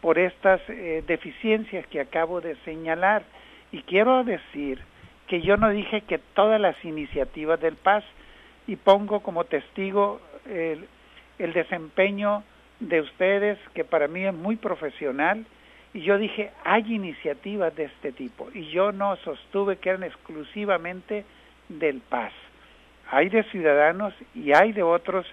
por 0.01 0.17
estas 0.17 0.61
eh, 0.67 1.03
deficiencias 1.07 1.85
que 1.87 2.01
acabo 2.01 2.41
de 2.41 2.55
señalar. 2.65 3.23
Y 3.71 3.83
quiero 3.83 4.23
decir 4.23 4.79
que 5.27 5.41
yo 5.41 5.55
no 5.57 5.69
dije 5.69 6.01
que 6.01 6.17
todas 6.17 6.59
las 6.59 6.75
iniciativas 6.83 7.59
del 7.61 7.75
Paz, 7.75 8.03
y 8.67 8.75
pongo 8.75 9.21
como 9.21 9.45
testigo 9.45 10.19
el, 10.45 10.87
el 11.39 11.53
desempeño 11.53 12.43
de 12.79 13.01
ustedes, 13.01 13.57
que 13.73 13.83
para 13.83 14.07
mí 14.07 14.25
es 14.25 14.33
muy 14.33 14.55
profesional, 14.55 15.45
y 15.93 16.01
yo 16.01 16.17
dije, 16.17 16.51
hay 16.63 16.93
iniciativas 16.93 17.75
de 17.75 17.85
este 17.85 18.11
tipo, 18.11 18.49
y 18.53 18.69
yo 18.71 18.91
no 18.91 19.15
sostuve 19.17 19.77
que 19.77 19.89
eran 19.89 20.03
exclusivamente 20.03 21.25
del 21.69 22.01
Paz. 22.01 22.33
Hay 23.09 23.29
de 23.29 23.43
ciudadanos 23.43 24.13
y 24.33 24.53
hay 24.53 24.71
de 24.71 24.83
otros 24.83 25.25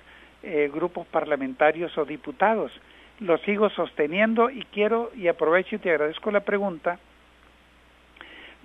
eh, 0.43 0.71
grupos 0.73 1.07
parlamentarios 1.07 1.97
o 1.97 2.05
diputados 2.05 2.73
lo 3.21 3.39
sigo 3.39 3.71
sosteniendo 3.71 4.51
y 4.51 4.65
quiero 4.73 5.11
y 5.17 5.29
aprovecho 5.29 5.77
y 5.77 5.79
te 5.79 5.91
agradezco 5.91 6.31
la 6.31 6.41
pregunta 6.41 6.99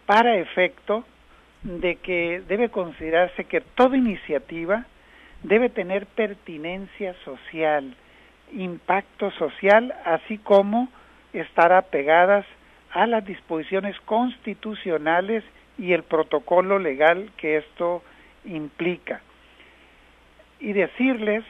para 0.06 0.38
efecto 0.38 1.04
de 1.64 1.96
que 1.96 2.42
debe 2.48 2.70
considerarse 2.70 3.46
que 3.46 3.62
toda 3.62 3.98
iniciativa 3.98 4.86
debe 5.44 5.70
tener 5.70 6.06
pertinencia 6.06 7.16
social, 7.26 7.96
impacto 8.52 9.32
social, 9.32 9.94
así 10.06 10.38
como 10.38 10.90
estar 11.34 11.72
apegadas 11.72 12.46
a 12.92 13.08
las 13.08 13.26
disposiciones 13.26 14.00
constitucionales 14.02 15.44
y 15.78 15.94
el 15.94 16.04
protocolo 16.04 16.80
legal 16.80 17.32
que 17.38 17.58
esto 17.58 18.04
implica. 18.46 19.22
Y 20.60 20.74
decirles 20.74 21.44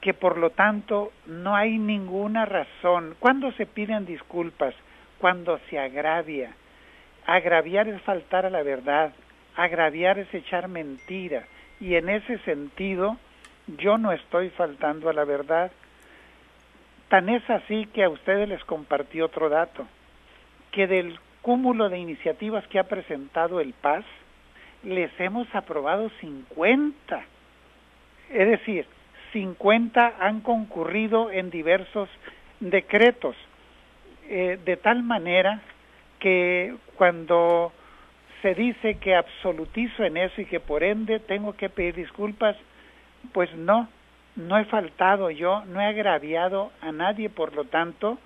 que 0.00 0.14
por 0.14 0.38
lo 0.38 0.50
tanto 0.50 1.12
no 1.26 1.56
hay 1.56 1.78
ninguna 1.78 2.44
razón. 2.44 3.16
¿Cuándo 3.18 3.52
se 3.52 3.66
piden 3.66 4.06
disculpas? 4.06 4.74
Cuando 5.18 5.58
se 5.70 5.78
agravia. 5.78 6.54
Agraviar 7.26 7.88
es 7.88 8.02
faltar 8.02 8.44
a 8.44 8.50
la 8.50 8.62
verdad, 8.62 9.12
agraviar 9.56 10.18
es 10.18 10.32
echar 10.34 10.68
mentira. 10.68 11.44
Y 11.80 11.94
en 11.94 12.08
ese 12.08 12.38
sentido, 12.38 13.16
yo 13.66 13.98
no 13.98 14.12
estoy 14.12 14.50
faltando 14.50 15.08
a 15.08 15.14
la 15.14 15.24
verdad. 15.24 15.70
Tan 17.08 17.28
es 17.28 17.48
así 17.48 17.86
que 17.86 18.04
a 18.04 18.10
ustedes 18.10 18.48
les 18.48 18.62
compartí 18.64 19.20
otro 19.20 19.48
dato, 19.48 19.86
que 20.70 20.86
del 20.86 21.18
cúmulo 21.42 21.88
de 21.88 21.98
iniciativas 21.98 22.66
que 22.68 22.78
ha 22.78 22.84
presentado 22.84 23.60
el 23.60 23.72
PAS, 23.74 24.04
les 24.82 25.10
hemos 25.18 25.52
aprobado 25.54 26.10
50. 26.20 27.24
Es 28.30 28.48
decir, 28.48 28.86
50 29.34 30.14
han 30.20 30.40
concurrido 30.40 31.30
en 31.30 31.50
diversos 31.50 32.08
decretos, 32.60 33.36
eh, 34.28 34.58
de 34.64 34.76
tal 34.76 35.02
manera 35.02 35.60
que 36.20 36.74
cuando 36.96 37.72
se 38.40 38.54
dice 38.54 38.94
que 38.98 39.16
absolutizo 39.16 40.04
en 40.04 40.16
eso 40.16 40.40
y 40.40 40.46
que 40.46 40.60
por 40.60 40.82
ende 40.82 41.18
tengo 41.18 41.54
que 41.54 41.68
pedir 41.68 41.96
disculpas, 41.96 42.56
pues 43.32 43.54
no, 43.56 43.88
no 44.36 44.56
he 44.56 44.64
faltado 44.66 45.30
yo, 45.30 45.64
no 45.66 45.80
he 45.80 45.86
agraviado 45.86 46.70
a 46.80 46.92
nadie, 46.92 47.28
por 47.28 47.54
lo 47.54 47.64
tanto, 47.64 48.18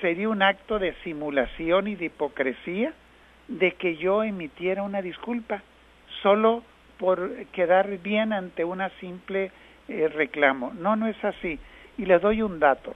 sería 0.00 0.28
un 0.28 0.42
acto 0.42 0.78
de 0.78 0.94
simulación 1.02 1.88
y 1.88 1.94
de 1.94 2.06
hipocresía 2.06 2.92
de 3.48 3.72
que 3.72 3.96
yo 3.96 4.22
emitiera 4.22 4.82
una 4.82 5.00
disculpa, 5.00 5.62
solo 6.22 6.62
por 6.98 7.46
quedar 7.52 7.88
bien 7.98 8.32
ante 8.32 8.64
una 8.64 8.90
simple 9.00 9.50
eh, 9.88 10.08
reclamo. 10.08 10.72
No, 10.74 10.96
no 10.96 11.06
es 11.06 11.24
así. 11.24 11.58
Y 11.98 12.06
le 12.06 12.18
doy 12.18 12.40
un 12.42 12.58
dato. 12.58 12.94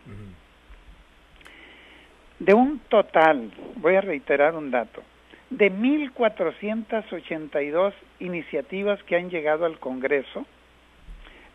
De 2.39 2.55
un 2.55 2.81
total, 2.89 3.51
voy 3.77 3.95
a 3.95 4.03
reiterar 4.03 4.55
un 4.55 4.71
dato, 4.71 5.03
de 5.51 5.71
1.482 5.73 7.95
iniciativas 8.21 9.03
que 9.05 9.17
han 9.17 9.31
llegado 9.31 9.65
al 9.65 9.79
Congreso, 9.79 10.45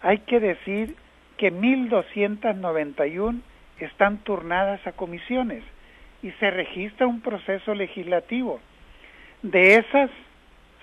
hay 0.01 0.17
que 0.19 0.39
decir 0.39 0.95
que 1.37 1.53
1.291 1.53 3.41
están 3.79 4.17
turnadas 4.19 4.87
a 4.87 4.93
comisiones 4.93 5.63
y 6.23 6.31
se 6.31 6.49
registra 6.51 7.07
un 7.07 7.21
proceso 7.21 7.73
legislativo. 7.73 8.59
De 9.41 9.75
esas, 9.75 10.11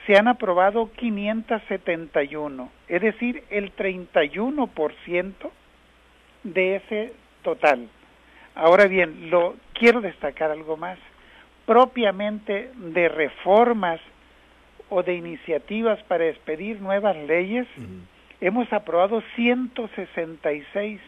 se 0.08 0.16
han 0.16 0.26
aprobado 0.26 0.90
571, 0.96 2.72
es 2.88 3.02
decir, 3.02 3.44
el 3.50 3.76
31% 3.76 5.50
de 6.44 6.76
ese 6.76 7.12
total. 7.42 7.90
Ahora 8.54 8.86
bien, 8.86 9.28
lo 9.28 9.56
quiero 9.74 10.00
destacar 10.00 10.50
algo 10.50 10.78
más. 10.78 10.98
Propiamente 11.66 12.70
de 12.74 13.08
reformas 13.10 14.00
o 14.88 15.02
de 15.02 15.14
iniciativas 15.14 16.02
para 16.04 16.26
expedir 16.26 16.80
nuevas 16.80 17.14
leyes, 17.14 17.66
hemos 18.40 18.72
aprobado 18.72 19.22
166. 19.36 21.02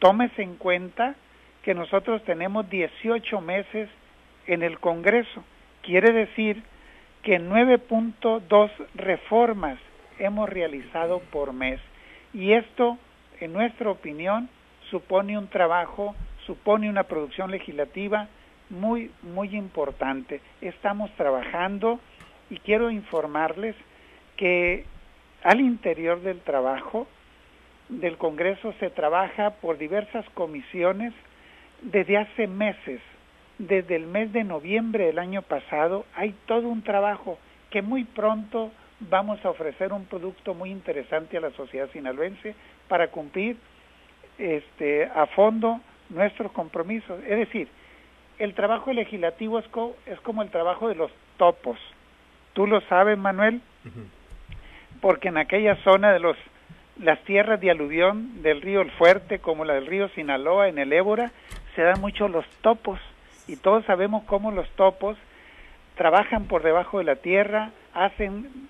Tómese 0.00 0.42
en 0.42 0.56
cuenta 0.56 1.14
que 1.62 1.72
nosotros 1.72 2.22
tenemos 2.24 2.68
18 2.68 3.40
meses 3.40 3.88
en 4.46 4.62
el 4.62 4.78
Congreso. 4.80 5.42
Quiere 5.80 6.12
decir 6.12 6.62
que 7.24 7.40
9.2 7.40 8.70
reformas 8.94 9.78
hemos 10.18 10.48
realizado 10.48 11.20
por 11.32 11.52
mes. 11.52 11.80
Y 12.34 12.52
esto, 12.52 12.98
en 13.40 13.52
nuestra 13.52 13.90
opinión, 13.90 14.48
supone 14.90 15.38
un 15.38 15.48
trabajo, 15.48 16.14
supone 16.46 16.90
una 16.90 17.04
producción 17.04 17.50
legislativa 17.50 18.28
muy, 18.68 19.10
muy 19.22 19.56
importante. 19.56 20.40
Estamos 20.60 21.10
trabajando 21.16 21.98
y 22.50 22.58
quiero 22.58 22.90
informarles 22.90 23.74
que 24.36 24.84
al 25.42 25.60
interior 25.60 26.20
del 26.20 26.40
trabajo 26.40 27.06
del 27.88 28.18
Congreso 28.18 28.74
se 28.80 28.90
trabaja 28.90 29.50
por 29.50 29.78
diversas 29.78 30.28
comisiones 30.30 31.14
desde 31.80 32.18
hace 32.18 32.46
meses. 32.46 33.00
Desde 33.58 33.94
el 33.96 34.06
mes 34.06 34.32
de 34.32 34.42
noviembre 34.42 35.06
del 35.06 35.18
año 35.18 35.42
pasado 35.42 36.04
hay 36.16 36.34
todo 36.46 36.68
un 36.68 36.82
trabajo 36.82 37.38
que 37.70 37.82
muy 37.82 38.04
pronto 38.04 38.72
vamos 38.98 39.44
a 39.44 39.50
ofrecer 39.50 39.92
un 39.92 40.06
producto 40.06 40.54
muy 40.54 40.70
interesante 40.70 41.36
a 41.36 41.40
la 41.40 41.50
sociedad 41.52 41.88
sinaloense 41.92 42.54
para 42.88 43.08
cumplir 43.08 43.56
este, 44.38 45.04
a 45.04 45.26
fondo 45.26 45.80
nuestros 46.08 46.50
compromisos. 46.52 47.20
Es 47.24 47.38
decir, 47.38 47.68
el 48.38 48.54
trabajo 48.54 48.92
legislativo 48.92 49.60
es, 49.60 49.66
es 50.06 50.20
como 50.20 50.42
el 50.42 50.50
trabajo 50.50 50.88
de 50.88 50.96
los 50.96 51.12
topos. 51.36 51.78
Tú 52.54 52.66
lo 52.66 52.80
sabes, 52.82 53.16
Manuel, 53.16 53.60
porque 55.00 55.28
en 55.28 55.36
aquella 55.36 55.76
zona 55.84 56.12
de 56.12 56.20
los 56.20 56.36
las 57.00 57.18
tierras 57.24 57.60
de 57.60 57.72
aluvión 57.72 58.42
del 58.42 58.62
río 58.62 58.80
El 58.80 58.92
Fuerte, 58.92 59.40
como 59.40 59.64
la 59.64 59.74
del 59.74 59.86
río 59.86 60.08
Sinaloa 60.10 60.68
en 60.68 60.78
el 60.78 60.92
Ébora, 60.92 61.32
se 61.74 61.82
dan 61.82 62.00
mucho 62.00 62.28
los 62.28 62.46
topos 62.62 63.00
y 63.46 63.56
todos 63.56 63.84
sabemos 63.84 64.24
cómo 64.24 64.50
los 64.50 64.68
topos 64.70 65.16
trabajan 65.96 66.46
por 66.46 66.62
debajo 66.62 66.98
de 66.98 67.04
la 67.04 67.16
tierra, 67.16 67.70
hacen 67.92 68.68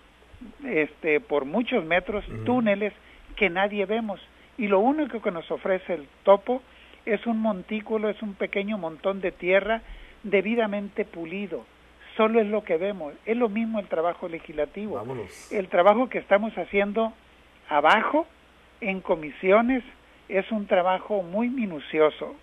este 0.66 1.20
por 1.20 1.44
muchos 1.44 1.84
metros 1.84 2.24
túneles 2.44 2.92
que 3.36 3.50
nadie 3.50 3.86
vemos 3.86 4.20
y 4.58 4.68
lo 4.68 4.80
único 4.80 5.20
que 5.20 5.30
nos 5.30 5.50
ofrece 5.50 5.94
el 5.94 6.08
topo 6.22 6.62
es 7.06 7.26
un 7.26 7.40
montículo, 7.40 8.08
es 8.08 8.20
un 8.22 8.34
pequeño 8.34 8.78
montón 8.78 9.20
de 9.20 9.32
tierra 9.32 9.82
debidamente 10.22 11.04
pulido. 11.04 11.64
Solo 12.16 12.40
es 12.40 12.46
lo 12.46 12.62
que 12.64 12.76
vemos. 12.76 13.12
Es 13.26 13.36
lo 13.36 13.48
mismo 13.48 13.80
el 13.80 13.88
trabajo 13.88 14.28
legislativo. 14.28 15.02
El 15.50 15.68
trabajo 15.68 16.08
que 16.08 16.18
estamos 16.18 16.56
haciendo 16.56 17.12
abajo, 17.68 18.26
en 18.80 19.00
comisiones, 19.00 19.82
es 20.28 20.50
un 20.50 20.66
trabajo 20.66 21.22
muy 21.22 21.48
minucioso. 21.48 22.34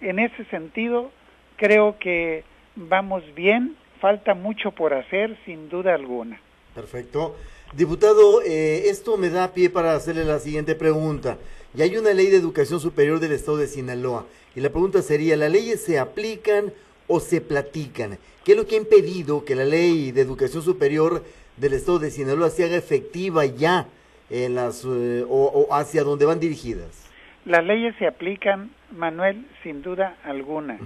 En 0.00 0.18
ese 0.18 0.44
sentido, 0.46 1.10
creo 1.56 1.96
que 1.98 2.44
vamos 2.76 3.22
bien, 3.34 3.76
falta 4.00 4.34
mucho 4.34 4.72
por 4.72 4.94
hacer, 4.94 5.38
sin 5.44 5.68
duda 5.68 5.94
alguna. 5.94 6.40
Perfecto. 6.74 7.36
Diputado, 7.74 8.42
eh, 8.42 8.88
esto 8.88 9.16
me 9.16 9.30
da 9.30 9.52
pie 9.52 9.70
para 9.70 9.94
hacerle 9.94 10.24
la 10.24 10.38
siguiente 10.38 10.74
pregunta. 10.74 11.38
Ya 11.72 11.84
hay 11.84 11.96
una 11.96 12.12
ley 12.12 12.26
de 12.26 12.36
educación 12.36 12.78
superior 12.78 13.18
del 13.18 13.32
estado 13.32 13.56
de 13.56 13.66
Sinaloa. 13.66 14.26
Y 14.54 14.60
la 14.60 14.70
pregunta 14.70 15.02
sería, 15.02 15.36
¿las 15.36 15.50
leyes 15.50 15.82
se 15.82 15.98
aplican 15.98 16.72
o 17.08 17.18
se 17.18 17.40
platican? 17.40 18.18
¿Qué 18.44 18.52
es 18.52 18.58
lo 18.58 18.66
que 18.66 18.76
ha 18.76 18.78
impedido 18.78 19.44
que 19.44 19.56
la 19.56 19.64
ley 19.64 20.12
de 20.12 20.20
educación 20.20 20.62
superior 20.62 21.24
del 21.56 21.72
estado 21.72 21.98
de 21.98 22.10
Sinaloa 22.10 22.50
se 22.50 22.64
haga 22.64 22.76
efectiva 22.76 23.44
ya 23.44 23.88
en 24.30 24.54
las, 24.54 24.84
eh, 24.84 25.24
o, 25.28 25.66
hacia 25.72 26.04
donde 26.04 26.26
van 26.26 26.38
dirigidas? 26.38 27.03
Las 27.44 27.62
leyes 27.62 27.94
se 27.96 28.06
aplican, 28.06 28.70
Manuel, 28.90 29.44
sin 29.62 29.82
duda 29.82 30.16
alguna. 30.24 30.78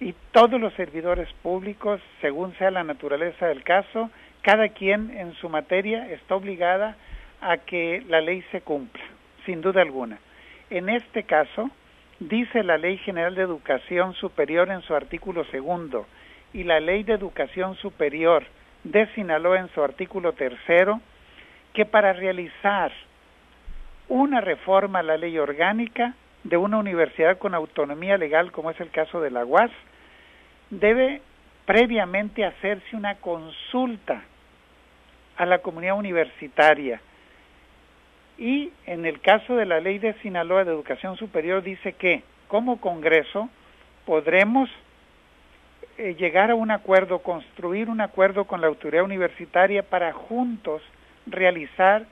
Y 0.00 0.14
todos 0.32 0.58
los 0.58 0.72
servidores 0.74 1.28
públicos, 1.42 2.00
según 2.22 2.54
sea 2.56 2.70
la 2.70 2.84
naturaleza 2.84 3.46
del 3.48 3.62
caso, 3.62 4.10
cada 4.40 4.70
quien 4.70 5.10
en 5.10 5.34
su 5.34 5.50
materia 5.50 6.10
está 6.10 6.36
obligada 6.36 6.96
a 7.42 7.58
que 7.58 8.02
la 8.08 8.22
ley 8.22 8.42
se 8.50 8.62
cumpla, 8.62 9.02
sin 9.44 9.60
duda 9.60 9.82
alguna. 9.82 10.18
En 10.70 10.88
este 10.88 11.24
caso, 11.24 11.70
dice 12.18 12.62
la 12.62 12.78
Ley 12.78 12.96
General 12.98 13.34
de 13.34 13.42
Educación 13.42 14.14
Superior 14.14 14.70
en 14.70 14.80
su 14.82 14.94
artículo 14.94 15.44
segundo 15.46 16.06
y 16.54 16.64
la 16.64 16.80
Ley 16.80 17.02
de 17.02 17.12
Educación 17.12 17.76
Superior 17.76 18.44
de 18.84 19.06
Sinaloa 19.14 19.58
en 19.58 19.68
su 19.68 19.82
artículo 19.82 20.32
tercero, 20.32 21.00
que 21.74 21.84
para 21.84 22.14
realizar 22.14 22.90
una 24.08 24.40
reforma 24.40 25.00
a 25.00 25.02
la 25.02 25.16
ley 25.16 25.38
orgánica 25.38 26.14
de 26.44 26.56
una 26.56 26.78
universidad 26.78 27.38
con 27.38 27.54
autonomía 27.54 28.16
legal, 28.16 28.52
como 28.52 28.70
es 28.70 28.80
el 28.80 28.90
caso 28.90 29.20
de 29.20 29.30
la 29.30 29.44
UAS, 29.44 29.70
debe 30.70 31.20
previamente 31.64 32.44
hacerse 32.44 32.96
una 32.96 33.16
consulta 33.16 34.22
a 35.36 35.46
la 35.46 35.58
comunidad 35.58 35.98
universitaria. 35.98 37.00
Y 38.38 38.70
en 38.86 39.06
el 39.06 39.20
caso 39.20 39.56
de 39.56 39.66
la 39.66 39.80
ley 39.80 39.98
de 39.98 40.14
Sinaloa 40.20 40.64
de 40.64 40.72
Educación 40.72 41.16
Superior 41.16 41.62
dice 41.62 41.94
que 41.94 42.22
como 42.48 42.80
Congreso 42.80 43.48
podremos 44.04 44.70
eh, 45.98 46.14
llegar 46.14 46.50
a 46.50 46.54
un 46.54 46.70
acuerdo, 46.70 47.20
construir 47.20 47.88
un 47.88 48.00
acuerdo 48.00 48.44
con 48.44 48.60
la 48.60 48.66
autoridad 48.66 49.04
universitaria 49.04 49.82
para 49.82 50.12
juntos 50.12 50.82
realizar 51.26 52.06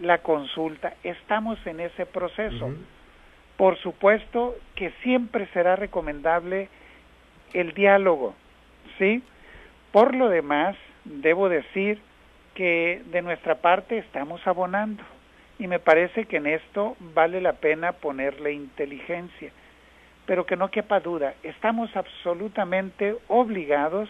la 0.00 0.18
consulta. 0.18 0.94
Estamos 1.02 1.58
en 1.66 1.80
ese 1.80 2.06
proceso. 2.06 2.72
Por 3.56 3.76
supuesto 3.78 4.56
que 4.74 4.90
siempre 5.02 5.46
será 5.52 5.76
recomendable 5.76 6.68
el 7.52 7.72
diálogo, 7.74 8.34
¿sí? 8.98 9.22
Por 9.92 10.14
lo 10.14 10.28
demás, 10.28 10.76
debo 11.04 11.48
decir 11.48 12.00
que 12.54 13.02
de 13.06 13.22
nuestra 13.22 13.56
parte 13.56 13.98
estamos 13.98 14.46
abonando 14.46 15.02
y 15.58 15.66
me 15.66 15.78
parece 15.78 16.24
que 16.24 16.38
en 16.38 16.46
esto 16.46 16.96
vale 17.14 17.40
la 17.40 17.54
pena 17.54 17.92
ponerle 17.92 18.52
inteligencia, 18.52 19.52
pero 20.26 20.46
que 20.46 20.56
no 20.56 20.70
quepa 20.70 21.00
duda, 21.00 21.34
estamos 21.42 21.94
absolutamente 21.96 23.16
obligados, 23.28 24.08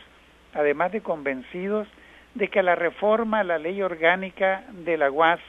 además 0.54 0.92
de 0.92 1.00
convencidos, 1.00 1.88
de 2.34 2.48
que 2.48 2.62
la 2.62 2.76
reforma 2.76 3.40
a 3.40 3.44
la 3.44 3.58
ley 3.58 3.82
orgánica 3.82 4.62
de 4.84 4.96
la 4.96 5.10
UAS 5.10 5.40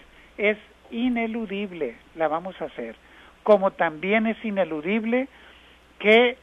es 0.41 0.57
ineludible, 0.89 1.95
la 2.15 2.27
vamos 2.27 2.59
a 2.61 2.65
hacer, 2.65 2.95
como 3.43 3.71
también 3.71 4.25
es 4.25 4.43
ineludible 4.43 5.27
que 5.99 6.37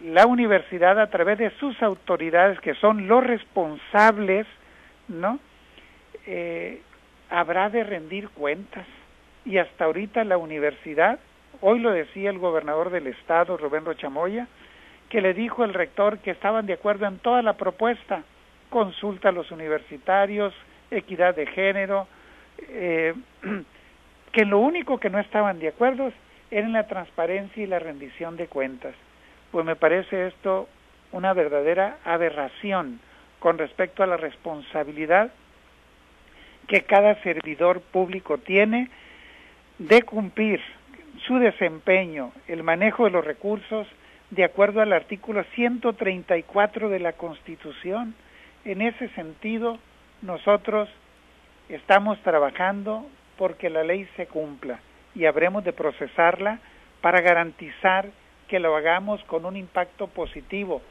la 0.00 0.26
universidad 0.26 0.98
a 0.98 1.10
través 1.10 1.38
de 1.38 1.50
sus 1.58 1.80
autoridades, 1.82 2.58
que 2.60 2.74
son 2.74 3.06
los 3.06 3.24
responsables, 3.24 4.46
¿no? 5.08 5.38
Eh, 6.26 6.80
habrá 7.30 7.68
de 7.68 7.84
rendir 7.84 8.28
cuentas. 8.30 8.86
Y 9.44 9.58
hasta 9.58 9.84
ahorita 9.84 10.24
la 10.24 10.38
universidad, 10.38 11.18
hoy 11.60 11.80
lo 11.80 11.90
decía 11.90 12.30
el 12.30 12.38
gobernador 12.38 12.90
del 12.90 13.06
estado, 13.08 13.58
Rubén 13.58 13.84
Rochamoya, 13.84 14.48
que 15.10 15.20
le 15.20 15.34
dijo 15.34 15.64
el 15.64 15.74
rector 15.74 16.18
que 16.18 16.30
estaban 16.30 16.66
de 16.66 16.72
acuerdo 16.72 17.06
en 17.06 17.18
toda 17.18 17.42
la 17.42 17.52
propuesta, 17.54 18.22
consulta 18.70 19.28
a 19.28 19.32
los 19.32 19.50
universitarios, 19.50 20.54
equidad 20.90 21.34
de 21.36 21.46
género, 21.46 22.08
eh, 22.58 23.14
que 24.32 24.44
lo 24.44 24.58
único 24.58 24.98
que 24.98 25.10
no 25.10 25.18
estaban 25.18 25.58
de 25.58 25.68
acuerdo 25.68 26.12
era 26.50 26.66
en 26.66 26.72
la 26.72 26.86
transparencia 26.86 27.62
y 27.62 27.66
la 27.66 27.78
rendición 27.78 28.36
de 28.36 28.46
cuentas. 28.46 28.94
Pues 29.50 29.64
me 29.64 29.76
parece 29.76 30.28
esto 30.28 30.68
una 31.12 31.32
verdadera 31.32 31.98
aberración 32.04 33.00
con 33.38 33.58
respecto 33.58 34.02
a 34.02 34.06
la 34.06 34.16
responsabilidad 34.16 35.30
que 36.66 36.82
cada 36.82 37.20
servidor 37.22 37.80
público 37.80 38.38
tiene 38.38 38.90
de 39.78 40.02
cumplir 40.02 40.60
su 41.26 41.38
desempeño, 41.38 42.32
el 42.48 42.62
manejo 42.62 43.04
de 43.04 43.10
los 43.10 43.24
recursos, 43.24 43.86
de 44.30 44.44
acuerdo 44.44 44.80
al 44.80 44.92
artículo 44.92 45.44
134 45.54 46.88
de 46.88 46.98
la 46.98 47.12
Constitución. 47.12 48.14
En 48.64 48.80
ese 48.80 49.08
sentido, 49.10 49.78
nosotros 50.22 50.88
estamos 51.68 52.20
trabajando 52.22 53.06
porque 53.38 53.70
la 53.70 53.84
ley 53.84 54.08
se 54.16 54.26
cumpla 54.26 54.80
y 55.14 55.26
habremos 55.26 55.64
de 55.64 55.72
procesarla 55.72 56.60
para 57.00 57.20
garantizar 57.20 58.10
que 58.48 58.60
lo 58.60 58.76
hagamos 58.76 59.22
con 59.24 59.46
un 59.46 59.56
impacto 59.56 60.06
positivo 60.06 60.82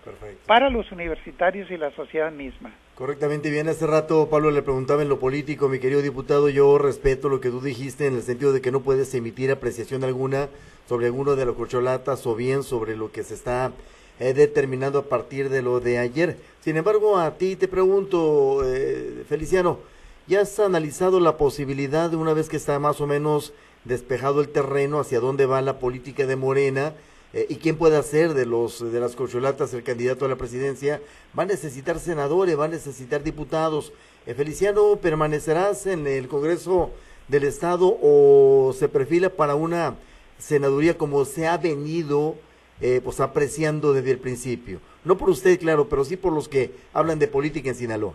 para 0.47 0.69
los 0.69 0.91
universitarios 0.91 1.69
y 1.69 1.77
la 1.77 1.91
sociedad 1.91 2.31
misma. 2.31 2.73
Correctamente 2.95 3.49
bien, 3.49 3.67
hace 3.67 3.87
rato 3.87 4.29
Pablo 4.29 4.51
le 4.51 4.61
preguntaba 4.61 5.01
en 5.01 5.09
lo 5.09 5.19
político, 5.19 5.69
mi 5.69 5.79
querido 5.79 6.01
diputado, 6.01 6.49
yo 6.49 6.77
respeto 6.77 7.29
lo 7.29 7.41
que 7.41 7.49
tú 7.49 7.61
dijiste 7.61 8.07
en 8.07 8.15
el 8.15 8.21
sentido 8.21 8.53
de 8.53 8.61
que 8.61 8.71
no 8.71 8.81
puedes 8.81 9.13
emitir 9.15 9.51
apreciación 9.51 10.03
alguna 10.03 10.49
sobre 10.87 11.07
alguno 11.07 11.35
de 11.35 11.45
los 11.45 11.55
corcholatas 11.55 12.25
o 12.27 12.35
bien 12.35 12.63
sobre 12.63 12.95
lo 12.95 13.11
que 13.11 13.23
se 13.23 13.35
está 13.35 13.71
eh, 14.19 14.33
determinando 14.33 14.99
a 14.99 15.03
partir 15.03 15.49
de 15.49 15.61
lo 15.61 15.79
de 15.79 15.97
ayer. 15.97 16.37
Sin 16.59 16.77
embargo, 16.77 17.17
a 17.17 17.37
ti 17.37 17.55
te 17.55 17.67
pregunto, 17.67 18.61
eh, 18.65 19.23
Feliciano, 19.27 19.79
¿ya 20.27 20.41
has 20.41 20.59
analizado 20.59 21.19
la 21.19 21.37
posibilidad 21.37 22.09
de 22.09 22.17
una 22.17 22.33
vez 22.33 22.49
que 22.49 22.57
está 22.57 22.79
más 22.79 23.01
o 23.01 23.07
menos 23.07 23.53
despejado 23.85 24.41
el 24.41 24.49
terreno 24.49 24.99
hacia 24.99 25.19
dónde 25.19 25.45
va 25.45 25.61
la 25.61 25.79
política 25.79 26.25
de 26.25 26.35
Morena? 26.35 26.93
eh, 27.33 27.47
y 27.49 27.55
quién 27.55 27.77
pueda 27.77 28.01
ser 28.03 28.33
de 28.33 28.45
los 28.45 28.91
de 28.91 28.99
las 28.99 29.15
corcholatas 29.15 29.73
el 29.73 29.83
candidato 29.83 30.25
a 30.25 30.29
la 30.29 30.35
presidencia, 30.35 31.01
va 31.37 31.43
a 31.43 31.47
necesitar 31.47 31.99
senadores, 31.99 32.57
va 32.57 32.65
a 32.65 32.69
necesitar 32.69 33.23
diputados. 33.23 33.91
Eh, 34.25 34.33
Feliciano, 34.35 34.97
¿permanecerás 35.01 35.87
en 35.87 36.07
el 36.07 36.27
Congreso 36.27 36.91
del 37.27 37.43
Estado 37.43 37.97
o 38.01 38.73
se 38.77 38.87
perfila 38.87 39.29
para 39.29 39.55
una 39.55 39.95
senaduría 40.37 40.97
como 40.97 41.25
se 41.25 41.47
ha 41.47 41.57
venido 41.57 42.35
eh, 42.81 43.01
pues 43.03 43.19
apreciando 43.19 43.93
desde 43.93 44.11
el 44.11 44.19
principio? 44.19 44.79
No 45.03 45.17
por 45.17 45.29
usted, 45.31 45.59
claro, 45.59 45.89
pero 45.89 46.05
sí 46.05 46.15
por 46.15 46.33
los 46.33 46.47
que 46.47 46.71
hablan 46.93 47.19
de 47.19 47.27
política 47.27 47.69
en 47.69 47.75
Sinaloa. 47.75 48.13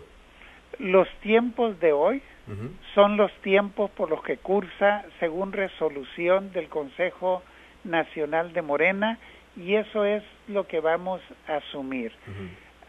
Los 0.79 1.09
tiempos 1.21 1.79
de 1.79 1.91
hoy 1.91 2.21
son 2.95 3.17
los 3.17 3.31
tiempos 3.41 3.91
por 3.91 4.09
los 4.09 4.23
que 4.23 4.37
cursa 4.37 5.05
según 5.19 5.51
resolución 5.51 6.51
del 6.51 6.67
Consejo 6.67 7.43
Nacional 7.83 8.53
de 8.53 8.61
Morena 8.61 9.19
y 9.55 9.75
eso 9.75 10.05
es 10.05 10.23
lo 10.47 10.65
que 10.65 10.79
vamos 10.79 11.21
a 11.47 11.57
asumir. 11.57 12.11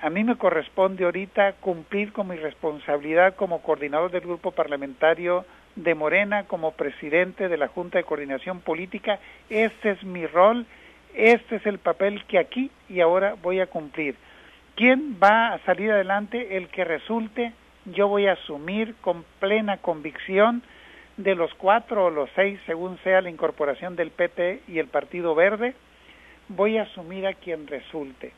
A 0.01 0.09
mí 0.09 0.25
me 0.25 0.37
corresponde 0.37 1.05
ahorita 1.05 1.55
cumplir 1.55 2.13
con 2.13 2.29
mi 2.29 2.37
responsabilidad 2.37 3.35
como 3.35 3.61
coordinador 3.61 4.11
del 4.11 4.23
grupo 4.23 4.53
parlamentario 4.53 5.45
de 5.77 5.95
Morena, 5.95 6.45
como 6.45 6.73
presidente 6.73 7.49
de 7.49 7.57
la 7.57 7.69
Junta 7.69 7.99
de 7.99 8.05
Coordinación 8.05 8.61
Política. 8.61 9.19
Este 9.51 9.91
es 9.91 10.03
mi 10.05 10.27
rol, 10.27 10.65
este 11.15 11.57
es 11.57 11.67
el 11.67 11.79
papel 11.79 12.25
que 12.27 12.39
aquí 12.39 12.71
y 12.89 13.01
ahora 13.01 13.35
voy 13.43 13.61
a 13.61 13.67
cumplir. 13.67 14.15
¿Quién 14.75 15.19
va 15.23 15.53
a 15.53 15.59
salir 15.67 15.91
adelante? 15.91 16.57
El 16.57 16.69
que 16.69 16.85
resulte 16.85 17.53
yo 17.87 18.09
voy 18.09 18.27
a 18.27 18.33
asumir 18.33 18.95
con 19.01 19.25
plena 19.39 19.79
convicción 19.79 20.63
de 21.17 21.35
los 21.35 21.53
cuatro 21.55 22.07
o 22.07 22.11
los 22.11 22.31
seis, 22.35 22.59
según 22.67 22.99
sea 23.05 23.21
la 23.21 23.31
incorporación 23.31 23.97
del 23.97 24.11
PT 24.11 24.63
y 24.69 24.79
el 24.79 24.87
Partido 24.87 25.35
Verde, 25.35 25.75
voy 26.49 26.79
a 26.79 26.83
asumir 26.83 27.27
a 27.27 27.35
quien 27.35 27.67
resulte. 27.67 28.33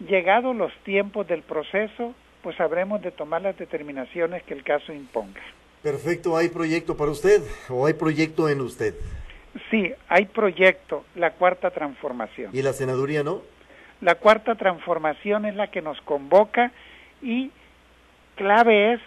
Llegados 0.00 0.54
los 0.54 0.72
tiempos 0.84 1.26
del 1.26 1.42
proceso, 1.42 2.14
pues 2.42 2.60
habremos 2.60 3.00
de 3.02 3.10
tomar 3.10 3.42
las 3.42 3.56
determinaciones 3.56 4.42
que 4.42 4.54
el 4.54 4.62
caso 4.62 4.92
imponga. 4.92 5.40
Perfecto, 5.82 6.36
¿hay 6.36 6.48
proyecto 6.48 6.96
para 6.96 7.10
usted 7.10 7.42
o 7.70 7.86
hay 7.86 7.94
proyecto 7.94 8.48
en 8.48 8.60
usted? 8.60 8.94
Sí, 9.70 9.92
hay 10.08 10.26
proyecto, 10.26 11.04
la 11.14 11.32
cuarta 11.32 11.70
transformación. 11.70 12.50
¿Y 12.52 12.62
la 12.62 12.72
senaduría 12.72 13.22
no? 13.22 13.42
La 14.00 14.16
cuarta 14.16 14.56
transformación 14.56 15.46
es 15.46 15.54
la 15.54 15.68
que 15.68 15.80
nos 15.80 16.00
convoca 16.02 16.72
y 17.22 17.50
clave 18.36 18.92
es, 18.92 19.00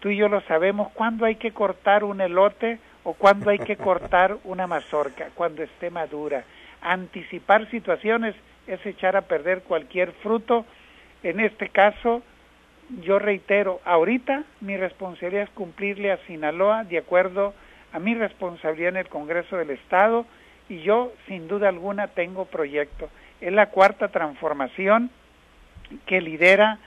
tú 0.00 0.10
y 0.10 0.16
yo 0.16 0.28
lo 0.28 0.42
sabemos, 0.42 0.90
cuándo 0.92 1.24
hay 1.24 1.36
que 1.36 1.52
cortar 1.52 2.04
un 2.04 2.20
elote 2.20 2.78
o 3.04 3.14
cuándo 3.14 3.48
hay 3.48 3.58
que 3.58 3.76
cortar 3.88 4.36
una 4.44 4.66
mazorca, 4.66 5.30
cuando 5.34 5.62
esté 5.62 5.90
madura. 5.90 6.44
Anticipar 6.82 7.70
situaciones 7.70 8.34
es 8.66 8.84
echar 8.84 9.16
a 9.16 9.22
perder 9.22 9.62
cualquier 9.62 10.12
fruto. 10.12 10.66
En 11.22 11.40
este 11.40 11.70
caso, 11.70 12.22
yo 13.02 13.18
reitero, 13.18 13.80
ahorita 13.84 14.44
mi 14.60 14.76
responsabilidad 14.76 15.44
es 15.44 15.50
cumplirle 15.50 16.12
a 16.12 16.18
Sinaloa 16.26 16.84
de 16.84 16.98
acuerdo 16.98 17.54
a 17.92 17.98
mi 17.98 18.14
responsabilidad 18.14 18.90
en 18.90 18.96
el 18.98 19.08
Congreso 19.08 19.56
del 19.56 19.70
Estado 19.70 20.26
y 20.68 20.80
yo 20.80 21.12
sin 21.26 21.48
duda 21.48 21.68
alguna 21.68 22.08
tengo 22.08 22.44
proyecto. 22.44 23.08
Es 23.40 23.52
la 23.52 23.66
cuarta 23.70 24.08
transformación 24.08 25.10
que 26.06 26.20
lidera 26.20 26.78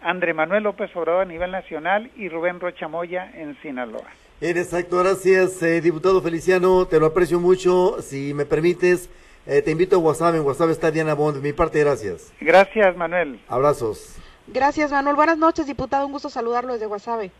André 0.00 0.34
Manuel 0.34 0.64
López 0.64 0.94
Obrador 0.94 1.22
a 1.22 1.24
nivel 1.24 1.50
nacional 1.50 2.10
y 2.16 2.28
Rubén 2.28 2.60
Rocha 2.60 2.88
Moya 2.88 3.30
en 3.34 3.60
Sinaloa. 3.62 4.04
Exacto, 4.40 4.98
gracias, 4.98 5.62
eh, 5.62 5.80
diputado 5.80 6.20
Feliciano, 6.20 6.86
te 6.86 7.00
lo 7.00 7.06
aprecio 7.06 7.40
mucho. 7.40 8.02
Si 8.02 8.34
me 8.34 8.44
permites, 8.44 9.08
eh, 9.46 9.62
te 9.62 9.70
invito 9.70 9.96
a 9.96 9.98
WhatsApp, 9.98 10.34
en 10.34 10.42
WhatsApp 10.42 10.70
está 10.70 10.90
Diana 10.90 11.14
Bond. 11.14 11.42
mi 11.42 11.54
parte, 11.54 11.80
gracias. 11.80 12.32
Gracias, 12.40 12.96
Manuel. 12.96 13.40
Abrazos. 13.48 14.16
Gracias, 14.46 14.92
Manuel. 14.92 15.16
Buenas 15.16 15.38
noches, 15.38 15.66
diputado. 15.66 16.04
Un 16.04 16.12
gusto 16.12 16.28
saludarlo 16.28 16.74
desde 16.74 16.86
WhatsApp. 16.86 17.30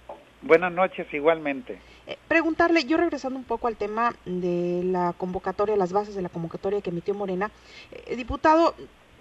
Buenas 0.40 0.73
noches, 0.73 1.07
igualmente. 1.12 1.79
Eh, 2.07 2.16
preguntarle, 2.29 2.85
yo 2.85 2.97
regresando 2.97 3.38
un 3.38 3.45
poco 3.45 3.69
al 3.69 3.77
tema 3.77 4.14
de 4.25 4.81
la 4.85 5.12
convocatoria, 5.19 5.77
las 5.77 5.92
bases 5.92 6.14
de 6.14 6.23
la 6.23 6.31
convocatoria 6.31 6.81
que 6.81 6.90
emitió 6.90 7.12
Morena, 7.14 7.51
diputado, 8.16 8.75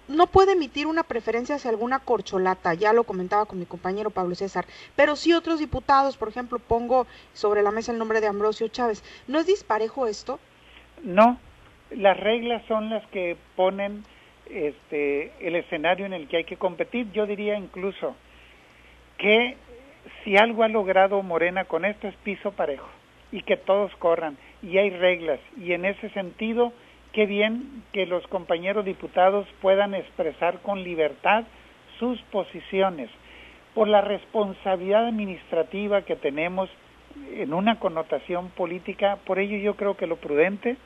no 0.08 0.26
puede 0.26 0.52
emitir 0.52 0.86
una 0.86 1.02
preferencia 1.02 1.56
hacia 1.56 1.70
alguna 1.70 1.98
corcholata, 1.98 2.74
ya 2.74 2.92
lo 2.92 3.04
comentaba 3.04 3.46
con 3.46 3.58
mi 3.58 3.66
compañero 3.66 4.10
Pablo 4.10 4.34
César, 4.34 4.66
pero 4.94 5.16
sí 5.16 5.32
otros 5.32 5.58
diputados, 5.58 6.16
por 6.16 6.28
ejemplo, 6.28 6.58
pongo 6.58 7.06
sobre 7.32 7.62
la 7.62 7.70
mesa 7.70 7.92
el 7.92 7.98
nombre 7.98 8.20
de 8.20 8.28
Ambrosio 8.28 8.68
Chávez. 8.68 9.02
¿No 9.26 9.38
es 9.38 9.46
disparejo 9.46 10.06
esto? 10.06 10.38
No, 11.02 11.38
las 11.90 12.18
reglas 12.18 12.62
son 12.66 12.90
las 12.90 13.06
que 13.08 13.36
ponen 13.54 14.04
este, 14.50 15.32
el 15.40 15.56
escenario 15.56 16.06
en 16.06 16.12
el 16.12 16.28
que 16.28 16.38
hay 16.38 16.44
que 16.44 16.56
competir. 16.56 17.10
Yo 17.12 17.26
diría 17.26 17.58
incluso 17.58 18.14
que 19.18 19.56
si 20.22 20.36
algo 20.36 20.62
ha 20.62 20.68
logrado 20.68 21.22
Morena 21.22 21.64
con 21.64 21.84
esto 21.84 22.08
es 22.08 22.14
piso 22.16 22.52
parejo 22.52 22.88
y 23.32 23.42
que 23.42 23.56
todos 23.56 23.94
corran 23.96 24.36
y 24.62 24.78
hay 24.78 24.90
reglas 24.90 25.40
y 25.56 25.72
en 25.72 25.84
ese 25.84 26.10
sentido 26.10 26.72
qué 27.16 27.24
bien 27.24 27.82
que 27.94 28.04
los 28.04 28.26
compañeros 28.26 28.84
diputados 28.84 29.48
puedan 29.62 29.94
expresar 29.94 30.58
con 30.58 30.84
libertad 30.84 31.44
sus 31.98 32.20
posiciones. 32.24 33.08
Por 33.74 33.88
la 33.88 34.02
responsabilidad 34.02 35.06
administrativa 35.06 36.02
que 36.02 36.16
tenemos 36.16 36.68
en 37.32 37.54
una 37.54 37.80
connotación 37.80 38.50
política, 38.50 39.16
por 39.24 39.38
ello 39.38 39.56
yo 39.56 39.76
creo 39.76 39.96
que 39.96 40.06
lo 40.06 40.16
prudente 40.16 40.76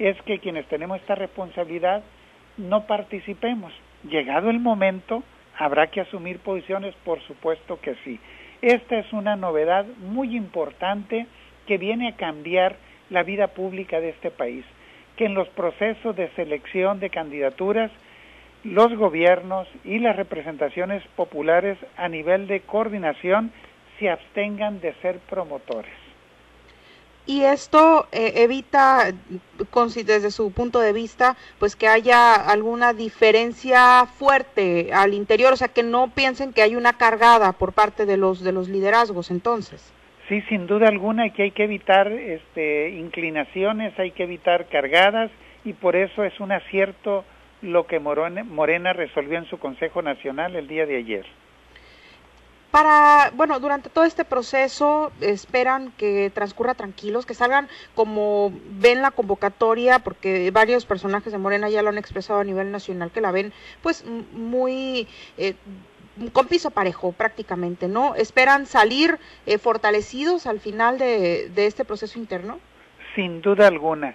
es 0.00 0.20
que 0.22 0.40
quienes 0.40 0.66
tenemos 0.66 0.98
esta 0.98 1.14
responsabilidad 1.14 2.02
no 2.56 2.88
participemos. 2.88 3.72
Llegado 4.02 4.50
el 4.50 4.58
momento, 4.58 5.22
habrá 5.56 5.86
que 5.86 6.00
asumir 6.00 6.40
posiciones, 6.40 6.92
por 7.04 7.20
supuesto 7.22 7.78
que 7.80 7.94
sí. 8.02 8.18
Esta 8.62 8.98
es 8.98 9.12
una 9.12 9.36
novedad 9.36 9.86
muy 10.00 10.36
importante 10.36 11.28
que 11.68 11.78
viene 11.78 12.08
a 12.08 12.16
cambiar 12.16 12.74
la 13.10 13.22
vida 13.22 13.46
pública 13.46 14.00
de 14.00 14.08
este 14.08 14.32
país 14.32 14.64
que 15.18 15.26
en 15.26 15.34
los 15.34 15.48
procesos 15.48 16.16
de 16.16 16.30
selección 16.36 17.00
de 17.00 17.10
candidaturas 17.10 17.90
los 18.62 18.96
gobiernos 18.96 19.68
y 19.84 19.98
las 19.98 20.16
representaciones 20.16 21.02
populares 21.16 21.76
a 21.96 22.08
nivel 22.08 22.46
de 22.46 22.60
coordinación 22.60 23.52
se 23.98 24.10
abstengan 24.10 24.80
de 24.80 24.94
ser 25.02 25.18
promotores. 25.28 25.92
Y 27.26 27.42
esto 27.42 28.06
eh, 28.10 28.32
evita, 28.36 29.12
desde 30.06 30.30
su 30.30 30.50
punto 30.52 30.78
de 30.78 30.92
vista, 30.92 31.36
pues 31.58 31.76
que 31.76 31.88
haya 31.88 32.34
alguna 32.34 32.94
diferencia 32.94 34.06
fuerte 34.06 34.92
al 34.94 35.12
interior, 35.12 35.52
o 35.52 35.56
sea, 35.56 35.68
que 35.68 35.82
no 35.82 36.08
piensen 36.14 36.52
que 36.52 36.62
hay 36.62 36.74
una 36.74 36.96
cargada 36.96 37.52
por 37.52 37.72
parte 37.74 38.06
de 38.06 38.16
los 38.16 38.40
de 38.40 38.52
los 38.52 38.68
liderazgos, 38.68 39.30
entonces. 39.30 39.92
Sí, 40.28 40.42
sin 40.42 40.66
duda 40.66 40.88
alguna 40.88 41.30
que 41.30 41.44
hay 41.44 41.50
que 41.52 41.64
evitar 41.64 42.12
este, 42.12 42.90
inclinaciones, 42.90 43.98
hay 43.98 44.10
que 44.10 44.24
evitar 44.24 44.68
cargadas 44.68 45.30
y 45.64 45.72
por 45.72 45.96
eso 45.96 46.22
es 46.22 46.38
un 46.38 46.52
acierto 46.52 47.24
lo 47.62 47.86
que 47.86 47.98
Morena 47.98 48.92
resolvió 48.92 49.38
en 49.38 49.46
su 49.46 49.58
Consejo 49.58 50.02
Nacional 50.02 50.54
el 50.54 50.68
día 50.68 50.84
de 50.84 50.96
ayer. 50.96 51.26
Para, 52.70 53.32
bueno, 53.34 53.58
durante 53.58 53.88
todo 53.88 54.04
este 54.04 54.26
proceso 54.26 55.10
esperan 55.22 55.90
que 55.96 56.30
transcurra 56.34 56.74
tranquilos, 56.74 57.24
que 57.24 57.32
salgan 57.32 57.66
como 57.94 58.52
ven 58.72 59.00
la 59.00 59.10
convocatoria, 59.10 60.00
porque 60.00 60.50
varios 60.50 60.84
personajes 60.84 61.32
de 61.32 61.38
Morena 61.38 61.70
ya 61.70 61.80
lo 61.80 61.88
han 61.88 61.96
expresado 61.96 62.40
a 62.40 62.44
nivel 62.44 62.70
nacional, 62.70 63.10
que 63.10 63.22
la 63.22 63.32
ven 63.32 63.54
pues 63.82 64.04
muy 64.04 65.08
eh, 65.38 65.54
con 66.32 66.46
piso 66.46 66.70
parejo 66.70 67.12
prácticamente, 67.12 67.88
¿no? 67.88 68.14
¿Esperan 68.14 68.66
salir 68.66 69.18
eh, 69.46 69.58
fortalecidos 69.58 70.46
al 70.46 70.60
final 70.60 70.98
de, 70.98 71.50
este 71.56 71.84
proceso 71.84 72.18
interno? 72.18 72.58
Sin 73.14 73.40
duda 73.40 73.66
alguna. 73.66 74.14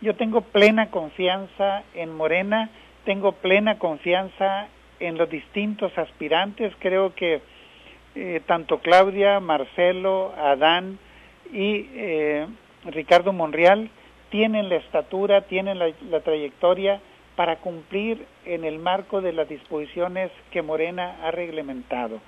Yo 0.00 0.16
tengo 0.16 0.42
plena 0.42 0.90
confianza 0.90 1.82
en 1.94 2.14
Morena, 2.14 2.70
tengo 3.04 3.32
plena 3.32 3.78
confianza 3.78 4.68
en 5.00 5.16
los 5.16 5.30
distintos 5.30 5.96
aspirantes. 5.96 6.72
Creo 6.78 7.14
que 7.14 7.40
eh, 8.14 8.40
tanto 8.46 8.78
Claudia, 8.78 9.40
Marcelo, 9.40 10.32
Adán 10.36 10.98
y 11.52 11.88
eh, 11.94 12.46
Ricardo 12.84 13.32
Monreal 13.32 13.90
tienen 14.30 14.68
la 14.68 14.76
estatura, 14.76 15.42
tienen 15.42 15.78
la 15.78 16.20
trayectoria 16.20 17.00
para 17.36 17.56
cumplir 17.56 18.26
en 18.44 18.64
el 18.64 18.78
marco 18.78 19.20
de 19.20 19.32
las 19.32 19.48
disposiciones 19.48 20.30
que 20.50 20.62
Morena 20.62 21.16
ha 21.22 21.30
reglamentado. 21.30 22.20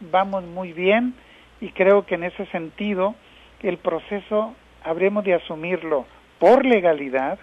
Vamos 0.00 0.44
muy 0.44 0.72
bien 0.72 1.14
y 1.60 1.70
creo 1.70 2.06
que 2.06 2.14
en 2.14 2.24
ese 2.24 2.46
sentido 2.46 3.14
el 3.62 3.78
proceso 3.78 4.54
habremos 4.84 5.24
de 5.24 5.34
asumirlo 5.34 6.06
por 6.38 6.64
legalidad 6.64 7.38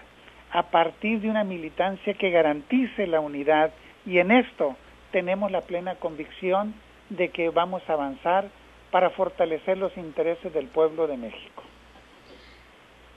a 0.52 0.64
partir 0.64 1.20
de 1.20 1.30
una 1.30 1.44
militancia 1.44 2.14
que 2.14 2.30
garantice 2.30 3.06
la 3.06 3.20
unidad 3.20 3.72
y 4.04 4.18
en 4.18 4.30
esto 4.30 4.76
tenemos 5.12 5.50
la 5.50 5.62
plena 5.62 5.94
convicción 5.96 6.74
de 7.08 7.28
que 7.28 7.50
vamos 7.50 7.82
a 7.88 7.94
avanzar 7.94 8.48
para 8.90 9.10
fortalecer 9.10 9.78
los 9.78 9.96
intereses 9.96 10.52
del 10.52 10.66
pueblo 10.66 11.06
de 11.06 11.16
México. 11.16 11.62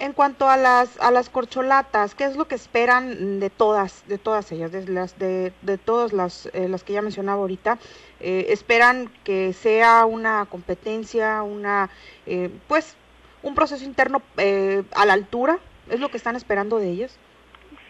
En 0.04 0.12
cuanto 0.12 0.50
a 0.50 0.58
las 0.58 1.00
a 1.00 1.12
las 1.12 1.30
corcholatas, 1.30 2.14
¿qué 2.14 2.26
es 2.26 2.36
lo 2.36 2.44
que 2.44 2.56
esperan 2.56 3.40
de 3.40 3.50
todas 3.50 4.06
de 4.10 4.18
todas 4.18 4.52
ellas, 4.52 4.70
de 4.74 4.86
las 4.86 5.18
de, 5.18 5.54
de 5.62 5.78
todas 5.78 6.12
las 6.12 6.48
eh, 6.48 6.68
las 6.68 6.84
que 6.84 6.92
ya 6.92 7.02
mencionaba 7.02 7.40
ahorita? 7.40 7.78
Eh, 8.20 8.48
esperan 8.50 9.10
que 9.24 9.54
sea 9.54 10.06
una 10.06 10.46
competencia, 10.50 11.42
una 11.42 11.90
eh, 12.26 12.50
pues 12.68 12.98
un 13.44 13.56
proceso 13.56 13.86
interno 13.86 14.22
a 14.94 15.06
la 15.06 15.14
altura, 15.14 15.60
es 15.90 16.02
lo 16.02 16.10
que 16.10 16.18
están 16.18 16.36
esperando 16.36 16.80
de 16.80 16.90
ellas. 16.90 17.18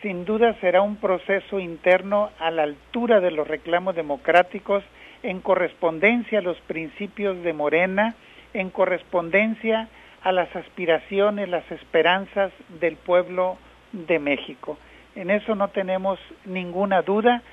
Sin 0.03 0.23
duda 0.23 0.55
será 0.61 0.83
un 0.83 0.97
proceso 0.97 1.59
interno 1.59 2.29
a 2.37 2.51
la 2.51 2.61
altura 2.61 3.21
de 3.21 3.31
los 3.31 3.47
reclamos 3.47 3.95
democráticos, 3.95 4.83
en 5.23 5.39
correspondencia 5.41 6.39
a 6.39 6.41
los 6.43 6.59
principios 6.67 7.41
de 7.41 7.53
Morena, 7.53 8.13
en 8.53 8.69
correspondencia 8.69 9.89
las 10.31 10.53
aspiraciones, 10.55 11.49
las 11.49 11.69
esperanzas 11.71 12.51
del 12.79 12.95
pueblo 12.95 13.57
de 13.91 14.19
México. 14.19 14.77
En 15.15 15.29
eso 15.29 15.55
no 15.55 15.67
tenemos 15.67 16.19
ninguna 16.45 17.01
duda 17.01 17.43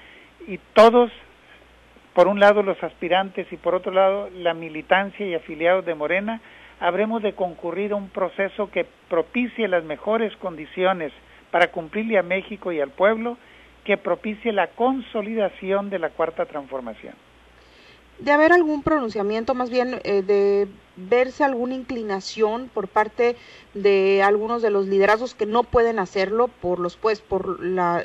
y 0.46 0.58
todos, 0.74 1.10
por 2.14 2.28
un 2.28 2.40
lado 2.40 2.62
los 2.62 2.82
aspirantes 2.82 3.52
y 3.52 3.56
por 3.56 3.74
otro 3.74 3.92
lado 3.92 4.30
la 4.34 4.54
militancia 4.54 5.26
y 5.26 5.34
afiliados 5.34 5.84
de 5.84 5.94
Morena, 5.94 6.40
habremos 6.78 7.22
de 7.22 7.34
concurrir 7.34 7.92
a 7.92 7.96
un 7.96 8.08
proceso 8.08 8.70
que 8.70 8.86
propicie 9.08 9.68
las 9.68 9.84
mejores 9.84 10.34
condiciones 10.36 11.12
para 11.50 11.70
cumplirle 11.72 12.18
a 12.18 12.22
México 12.22 12.72
y 12.72 12.80
al 12.80 12.90
pueblo, 12.90 13.36
que 13.84 13.96
propicie 13.96 14.52
la 14.52 14.68
consolidación 14.68 15.90
de 15.90 15.98
la 15.98 16.10
cuarta 16.10 16.46
transformación 16.46 17.14
de 18.20 18.32
haber 18.32 18.52
algún 18.52 18.82
pronunciamiento, 18.82 19.54
más 19.54 19.70
bien 19.70 20.00
eh, 20.04 20.22
de 20.22 20.68
verse 20.96 21.44
alguna 21.44 21.74
inclinación 21.74 22.68
por 22.72 22.88
parte 22.88 23.36
de 23.72 24.22
algunos 24.22 24.60
de 24.60 24.70
los 24.70 24.86
liderazgos 24.86 25.34
que 25.34 25.46
no 25.46 25.62
pueden 25.62 25.98
hacerlo 25.98 26.48
por 26.48 26.78
los 26.78 26.96
pues 26.96 27.22
por 27.22 27.64
la, 27.64 28.04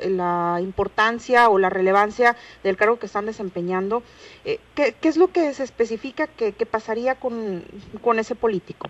importancia 0.62 1.50
o 1.50 1.60
la 1.60 1.70
relevancia 1.70 2.36
del 2.64 2.78
cargo 2.78 2.98
que 2.98 3.08
están 3.08 3.26
desempeñando. 3.26 4.04
Eh, 4.46 4.60
¿qué, 4.76 4.96
es 5.02 5.18
lo 5.18 5.28
que 5.28 5.54
se 5.54 5.64
especifica 5.64 6.28
que, 6.28 6.54
que 6.54 6.66
pasaría 6.66 7.16
con, 7.16 7.64
con 8.02 8.20
ese 8.20 8.36
político? 8.36 8.90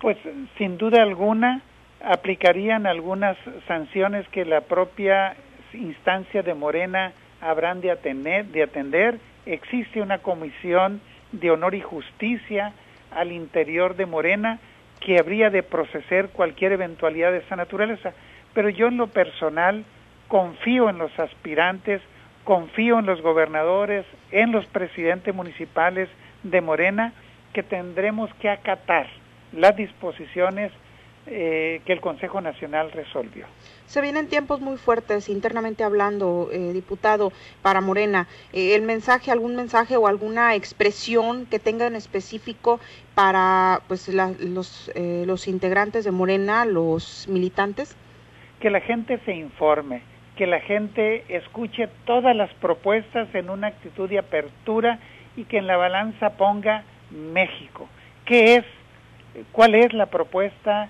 Pues 0.00 0.16
sin 0.56 0.78
duda 0.78 1.02
alguna 1.02 1.62
aplicarían 2.02 2.86
algunas 2.86 3.36
sanciones 3.68 4.26
que 4.28 4.46
la 4.46 4.62
propia 4.62 5.36
instancia 5.74 6.42
de 6.42 6.54
Morena 6.54 7.12
habrán 7.40 7.80
de 7.80 7.90
atender, 7.90 8.46
de 8.46 8.62
atender 8.62 9.18
existe 9.46 10.00
una 10.00 10.18
comisión 10.18 11.00
de 11.32 11.50
honor 11.50 11.74
y 11.74 11.80
justicia 11.80 12.72
al 13.10 13.32
interior 13.32 13.96
de 13.96 14.06
Morena 14.06 14.58
que 15.00 15.18
habría 15.18 15.50
de 15.50 15.62
procesar 15.62 16.28
cualquier 16.28 16.72
eventualidad 16.72 17.32
de 17.32 17.38
esa 17.38 17.56
naturaleza. 17.56 18.12
Pero 18.52 18.68
yo 18.68 18.88
en 18.88 18.96
lo 18.96 19.06
personal 19.06 19.84
confío 20.28 20.90
en 20.90 20.98
los 20.98 21.18
aspirantes, 21.18 22.02
confío 22.44 22.98
en 22.98 23.06
los 23.06 23.22
gobernadores, 23.22 24.04
en 24.30 24.52
los 24.52 24.66
presidentes 24.66 25.34
municipales 25.34 26.08
de 26.42 26.60
Morena, 26.60 27.12
que 27.52 27.62
tendremos 27.62 28.32
que 28.34 28.48
acatar 28.48 29.06
las 29.52 29.74
disposiciones 29.76 30.70
eh, 31.26 31.82
que 31.84 31.92
el 31.92 32.00
Consejo 32.00 32.40
Nacional 32.40 32.90
resolvió. 32.92 33.44
Se 33.86 34.00
vienen 34.00 34.28
tiempos 34.28 34.60
muy 34.60 34.78
fuertes 34.78 35.28
internamente 35.28 35.84
hablando, 35.84 36.48
eh, 36.50 36.72
diputado, 36.72 37.30
para 37.60 37.82
Morena. 37.82 38.26
Eh, 38.54 38.74
¿El 38.74 38.82
mensaje, 38.82 39.30
algún 39.30 39.54
mensaje 39.54 39.98
o 39.98 40.06
alguna 40.06 40.54
expresión 40.54 41.44
que 41.44 41.58
tenga 41.58 41.86
en 41.86 41.94
específico 41.94 42.80
para 43.14 43.82
pues, 43.86 44.08
los, 44.08 44.90
los 44.94 45.46
integrantes 45.46 46.04
de 46.04 46.10
Morena, 46.10 46.64
los 46.64 47.28
militantes? 47.28 47.96
Que 48.58 48.70
la 48.70 48.80
gente 48.80 49.20
se 49.26 49.34
informe, 49.34 50.02
que 50.36 50.46
la 50.46 50.60
gente 50.60 51.24
escuche 51.28 51.88
todas 52.06 52.34
las 52.34 52.52
propuestas 52.54 53.28
en 53.34 53.50
una 53.50 53.66
actitud 53.66 54.08
de 54.08 54.20
apertura 54.20 54.98
y 55.36 55.44
que 55.44 55.58
en 55.58 55.66
la 55.66 55.76
balanza 55.76 56.30
ponga 56.30 56.84
México. 57.10 57.88
¿Qué 58.24 58.56
es? 58.56 58.64
¿Cuál 59.52 59.74
es 59.74 59.92
la 59.92 60.06
propuesta? 60.06 60.88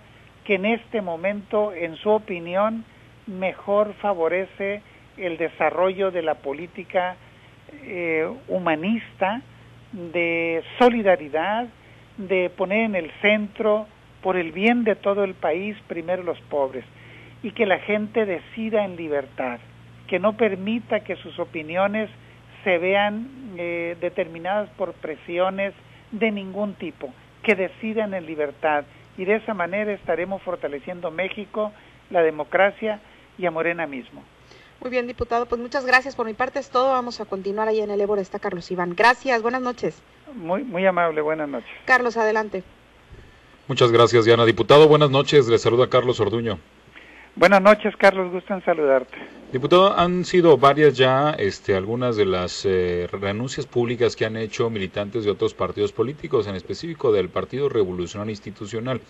Que 0.51 0.57
en 0.57 0.67
este 0.67 1.01
momento, 1.01 1.73
en 1.73 1.95
su 1.99 2.11
opinión, 2.11 2.85
mejor 3.29 3.95
favorece 4.01 4.83
el 5.17 5.37
desarrollo 5.37 6.11
de 6.11 6.23
la 6.23 6.35
política 6.35 7.15
eh, 7.85 8.29
humanista, 8.49 9.43
de 9.93 10.65
solidaridad, 10.77 11.69
de 12.17 12.51
poner 12.51 12.81
en 12.81 12.97
el 12.97 13.13
centro, 13.23 13.87
por 14.23 14.37
el 14.37 14.51
bien 14.51 14.83
de 14.83 14.97
todo 14.97 15.23
el 15.23 15.35
país, 15.35 15.77
primero 15.87 16.25
los 16.25 16.41
pobres, 16.41 16.85
y 17.45 17.53
que 17.53 17.65
la 17.65 17.79
gente 17.79 18.27
decida 18.27 18.85
en 18.85 18.97
libertad, 18.97 19.61
que 20.09 20.19
no 20.19 20.37
permita 20.37 20.99
que 20.99 21.15
sus 21.15 21.39
opiniones 21.39 22.11
se 22.65 22.77
vean 22.79 23.29
eh, 23.57 23.97
determinadas 24.01 24.69
por 24.71 24.95
presiones 24.95 25.75
de 26.11 26.33
ningún 26.33 26.75
tipo, 26.75 27.15
que 27.45 27.55
decidan 27.55 28.15
en 28.15 28.27
libertad 28.27 28.85
y 29.21 29.27
de 29.27 29.37
esa 29.37 29.53
manera 29.53 29.93
estaremos 29.93 30.41
fortaleciendo 30.41 31.11
México, 31.11 31.73
la 32.09 32.23
democracia 32.23 33.01
y 33.37 33.45
a 33.45 33.51
Morena 33.51 33.87
mismo. 33.87 34.25
Muy 34.81 34.91
bien, 34.91 35.07
diputado, 35.07 35.45
pues 35.45 35.61
muchas 35.61 35.85
gracias. 35.85 36.17
Por 36.17 36.25
mi 36.25 36.33
parte 36.33 36.59
es 36.59 36.71
todo. 36.71 36.93
Vamos 36.93 37.21
a 37.21 37.27
continuar 37.27 37.69
ahí 37.69 37.81
en 37.81 37.91
el 37.91 38.01
Ébora. 38.01 38.23
Está 38.23 38.39
Carlos 38.39 38.71
Iván. 38.71 38.95
Gracias, 38.97 39.43
buenas 39.43 39.61
noches. 39.61 40.01
Muy, 40.35 40.65
muy 40.65 40.87
amable, 40.87 41.21
buenas 41.21 41.51
noches. 41.51 41.69
Carlos, 41.85 42.17
adelante. 42.17 42.63
Muchas 43.69 43.93
gracias, 43.93 44.25
Diana. 44.25 44.47
Diputado, 44.47 44.89
buenas 44.89 45.11
noches. 45.11 45.49
Le 45.49 45.59
saluda 45.59 45.91
Carlos 45.91 46.19
Orduño. 46.19 46.59
Buenas 47.37 47.63
noches, 47.63 47.95
Carlos. 47.97 48.33
Gusto 48.33 48.55
en 48.55 48.65
saludarte. 48.65 49.17
Diputado, 49.53 49.97
han 49.97 50.25
sido 50.25 50.59
varias 50.59 50.97
ya 50.97 51.31
este, 51.31 51.75
algunas 51.75 52.17
de 52.17 52.27
las 52.27 52.65
eh, 52.65 53.09
renuncias 53.11 53.67
públicas 53.67 54.17
que 54.17 54.25
han 54.25 54.37
hecho 54.37 54.69
militantes 54.71 55.25
de 55.25 55.31
otros 55.31 55.55
partidos 55.55 55.93
políticos, 55.93 56.47
en 56.47 56.55
específico 56.55 57.13
del 57.13 57.29
Partido 57.29 57.69
Revolucionario 57.69 58.31
Institucional. 58.31 59.01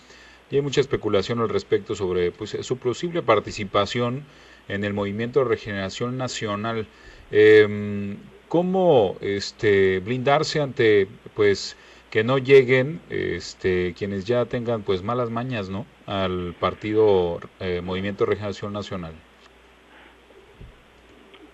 Y 0.51 0.57
hay 0.57 0.63
mucha 0.63 0.81
especulación 0.81 1.41
al 1.41 1.49
respecto 1.49 1.95
sobre 1.95 2.33
pues, 2.33 2.57
su 2.61 2.77
posible 2.79 3.23
participación 3.23 4.25
en 4.69 4.85
el 4.85 4.93
Movimiento 4.93 5.41
de 5.41 5.47
Regeneración 5.47 6.17
Nacional. 6.17 6.87
Eh, 7.31 8.17
¿Cómo 8.49 9.17
este, 9.21 10.01
blindarse 10.01 10.61
ante 10.61 11.07
pues 11.35 11.77
que 12.11 12.25
no 12.25 12.39
lleguen 12.39 13.01
este, 13.09 13.95
quienes 13.95 14.25
ya 14.25 14.45
tengan 14.45 14.83
pues 14.83 15.03
malas 15.03 15.31
mañas 15.31 15.71
¿no? 15.71 15.87
al 16.07 16.55
Partido 16.59 17.41
eh, 17.61 17.81
Movimiento 17.83 18.27
Regeneración 18.27 18.73
Nacional? 18.73 19.15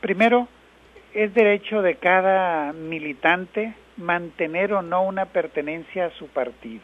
Primero, 0.01 0.49
es 1.13 1.33
derecho 1.35 1.83
de 1.83 1.97
cada 1.97 2.73
militante 2.73 3.75
mantener 3.97 4.73
o 4.73 4.83
no 4.83 5.03
una 5.03 5.27
pertenencia 5.27 6.07
a 6.07 6.11
su 6.11 6.27
partido. 6.29 6.83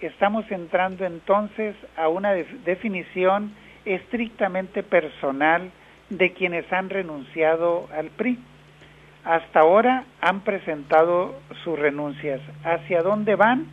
Estamos 0.00 0.44
entrando 0.50 1.04
entonces 1.04 1.74
a 1.96 2.08
una 2.08 2.32
definición 2.32 3.52
estrictamente 3.84 4.82
personal 4.82 5.70
de 6.10 6.32
quienes 6.32 6.70
han 6.72 6.90
renunciado 6.90 7.88
al 7.92 8.10
PRI. 8.10 8.38
Hasta 9.28 9.60
ahora 9.60 10.04
han 10.22 10.40
presentado 10.40 11.34
sus 11.62 11.78
renuncias. 11.78 12.40
¿Hacia 12.64 13.02
dónde 13.02 13.34
van? 13.34 13.66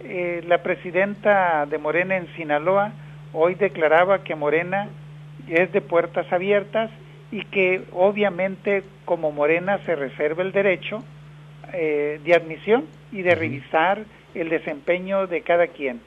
Eh, 0.00 0.42
la 0.48 0.62
presidenta 0.62 1.66
de 1.66 1.76
Morena 1.76 2.16
en 2.16 2.34
Sinaloa 2.34 2.92
hoy 3.34 3.56
declaraba 3.56 4.24
que 4.24 4.34
Morena 4.34 4.88
es 5.48 5.70
de 5.72 5.82
puertas 5.82 6.32
abiertas 6.32 6.90
y 7.30 7.44
que 7.44 7.82
obviamente 7.92 8.84
como 9.04 9.32
Morena 9.32 9.80
se 9.84 9.96
reserva 9.96 10.42
el 10.42 10.52
derecho 10.52 11.04
eh, 11.74 12.18
de 12.24 12.34
admisión 12.34 12.86
y 13.12 13.20
de 13.20 13.34
revisar 13.34 14.02
el 14.34 14.48
desempeño 14.48 15.26
de 15.26 15.42
cada 15.42 15.66
quien. 15.66 16.00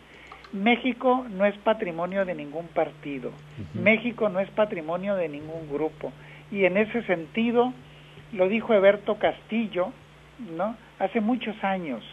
México 0.52 1.28
no 1.30 1.46
es 1.46 1.56
patrimonio 1.60 2.26
de 2.26 2.34
ningún 2.34 2.66
partido, 2.70 3.34
México 3.76 4.30
no 4.30 4.40
es 4.40 4.50
patrimonio 4.50 5.14
de 5.14 5.30
ningún 5.30 5.70
grupo 5.72 6.12
y 6.50 6.66
en 6.66 6.78
ese 6.78 7.04
sentido 7.04 7.72
lo 8.34 8.48
dijo 8.48 8.74
Eberto 8.74 9.16
Castillo, 9.16 9.92
¿no? 10.56 10.76
Hace 11.00 11.22
muchos 11.22 11.62
años, 11.64 12.04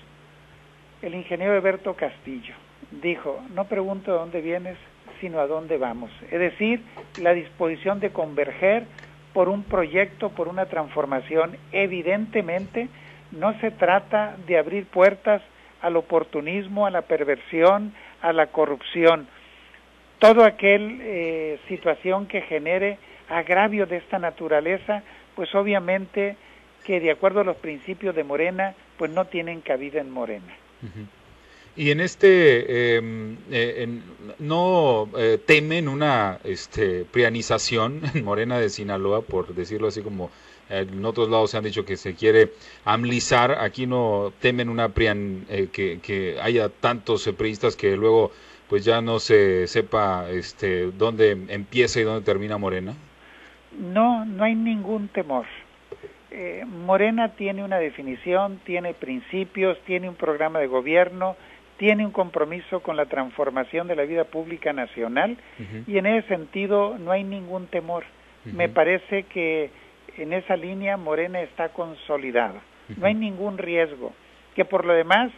el 1.03 1.15
ingeniero 1.15 1.55
Eberto 1.55 1.95
Castillo 1.95 2.55
dijo, 2.91 3.41
no 3.55 3.65
pregunto 3.65 4.13
de 4.13 4.19
dónde 4.19 4.41
vienes, 4.41 4.77
sino 5.21 5.41
a 5.41 5.47
dónde 5.47 5.79
vamos. 5.79 6.11
Es 6.31 6.39
decir, 6.39 6.83
la 7.21 7.33
disposición 7.33 8.01
de 8.01 8.11
converger 8.11 8.85
por 9.33 9.49
un 9.49 9.65
proyecto, 9.65 10.31
por 10.31 10.49
una 10.49 10.67
transformación. 10.67 11.57
Evidentemente, 11.73 12.89
no 13.33 13.59
se 13.61 13.71
trata 13.71 14.37
de 14.47 14.59
abrir 14.59 14.87
puertas 14.87 15.43
al 15.83 15.97
oportunismo, 15.97 16.87
a 16.87 16.91
la 16.91 17.03
perversión, 17.03 17.93
a 18.23 18.33
la 18.33 18.47
corrupción. 18.47 19.27
Todo 20.19 20.45
aquel 20.45 21.01
eh, 21.03 21.59
situación 21.69 22.27
que 22.27 22.41
genere 22.43 22.99
agravio 23.29 23.87
de 23.87 23.97
esta 23.97 24.19
naturaleza, 24.19 25.03
pues 25.37 25.55
obviamente 25.55 26.37
que 26.85 26.99
de 26.99 27.13
acuerdo 27.13 27.41
a 27.41 27.45
los 27.45 27.57
principios 27.57 28.17
de 28.17 28.25
Morena, 28.25 28.75
pues 28.97 29.11
no 29.11 29.27
tienen 29.27 29.61
cabida 29.61 30.01
en 30.01 30.11
Morena. 30.11 30.57
Y 31.77 31.91
en 31.91 32.01
este, 32.01 32.97
em, 32.97 33.37
eh, 33.51 33.89
¿no 34.39 35.09
eh, 35.19 35.39
temen 35.45 35.89
una 35.89 36.39
este, 36.45 37.05
prianización 37.05 38.01
en 38.15 38.25
Morena 38.25 38.59
de 38.59 38.71
Sinaloa, 38.71 39.23
por 39.23 39.55
decirlo 39.55 39.89
así 39.89 40.01
como 40.01 40.31
en 40.69 41.05
otros 41.05 41.29
lados 41.29 41.53
se 41.53 41.59
han 41.59 41.65
dicho 41.65 41.85
que 41.85 41.97
se 41.97 42.15
quiere 42.15 42.53
amlizar, 42.85 43.53
aquí 43.61 43.87
no 43.87 44.33
temen 44.41 44.69
una 44.69 44.89
prian, 44.89 45.47
eh, 45.49 45.69
que, 45.71 46.01
que, 46.03 46.39
haya 46.41 46.69
tantos 46.71 47.29
priistas 47.37 47.77
que 47.77 47.97
luego 47.97 48.33
pues 48.69 48.85
ya 48.85 49.01
no 49.01 49.21
se 49.21 49.69
sepa 49.69 50.29
este, 50.31 50.91
dónde 50.91 51.31
empieza 51.49 52.01
y 52.01 52.03
dónde 52.03 52.25
termina 52.25 52.59
Morena? 52.59 52.97
No, 53.79 54.25
no 54.25 54.45
hay 54.45 54.55
ningún 54.55 55.09
temor. 55.09 55.47
Morena 56.67 57.31
tiene 57.31 57.65
una 57.65 57.79
definición, 57.79 58.61
tiene 58.65 58.93
principios, 58.93 59.79
tiene 59.87 60.09
un 60.09 60.17
programa 60.17 60.59
de 60.59 60.67
gobierno, 60.67 61.35
tiene 61.79 62.05
un 62.05 62.13
compromiso 62.13 62.81
con 62.81 62.97
la 62.97 63.07
transformación 63.07 63.89
de 63.89 63.97
la 63.97 64.05
vida 64.05 64.25
pública 64.25 64.73
nacional 64.73 65.37
y 65.87 65.99
en 65.99 66.07
ese 66.07 66.29
sentido 66.29 66.99
no 66.99 67.11
hay 67.11 67.25
ningún 67.25 67.67
temor. 67.69 68.05
Me 68.45 68.69
parece 68.69 69.25
que 69.25 69.71
en 70.19 70.33
esa 70.33 70.57
línea 70.57 70.97
Morena 70.97 71.41
está 71.41 71.71
consolidada. 71.71 72.61
No 72.97 73.07
hay 73.07 73.15
ningún 73.15 73.59
riesgo. 73.59 74.13
Que 74.55 74.65
por 74.65 74.85
lo 74.85 74.95
demás 74.95 75.31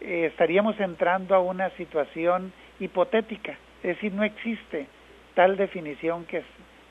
eh, 0.00 0.26
estaríamos 0.26 0.78
entrando 0.80 1.34
a 1.34 1.40
una 1.40 1.70
situación 1.70 2.52
hipotética. 2.80 3.56
Es 3.82 3.96
decir, 3.96 4.12
no 4.12 4.24
existe 4.24 4.86
tal 5.34 5.56
definición 5.56 6.24
que, 6.26 6.42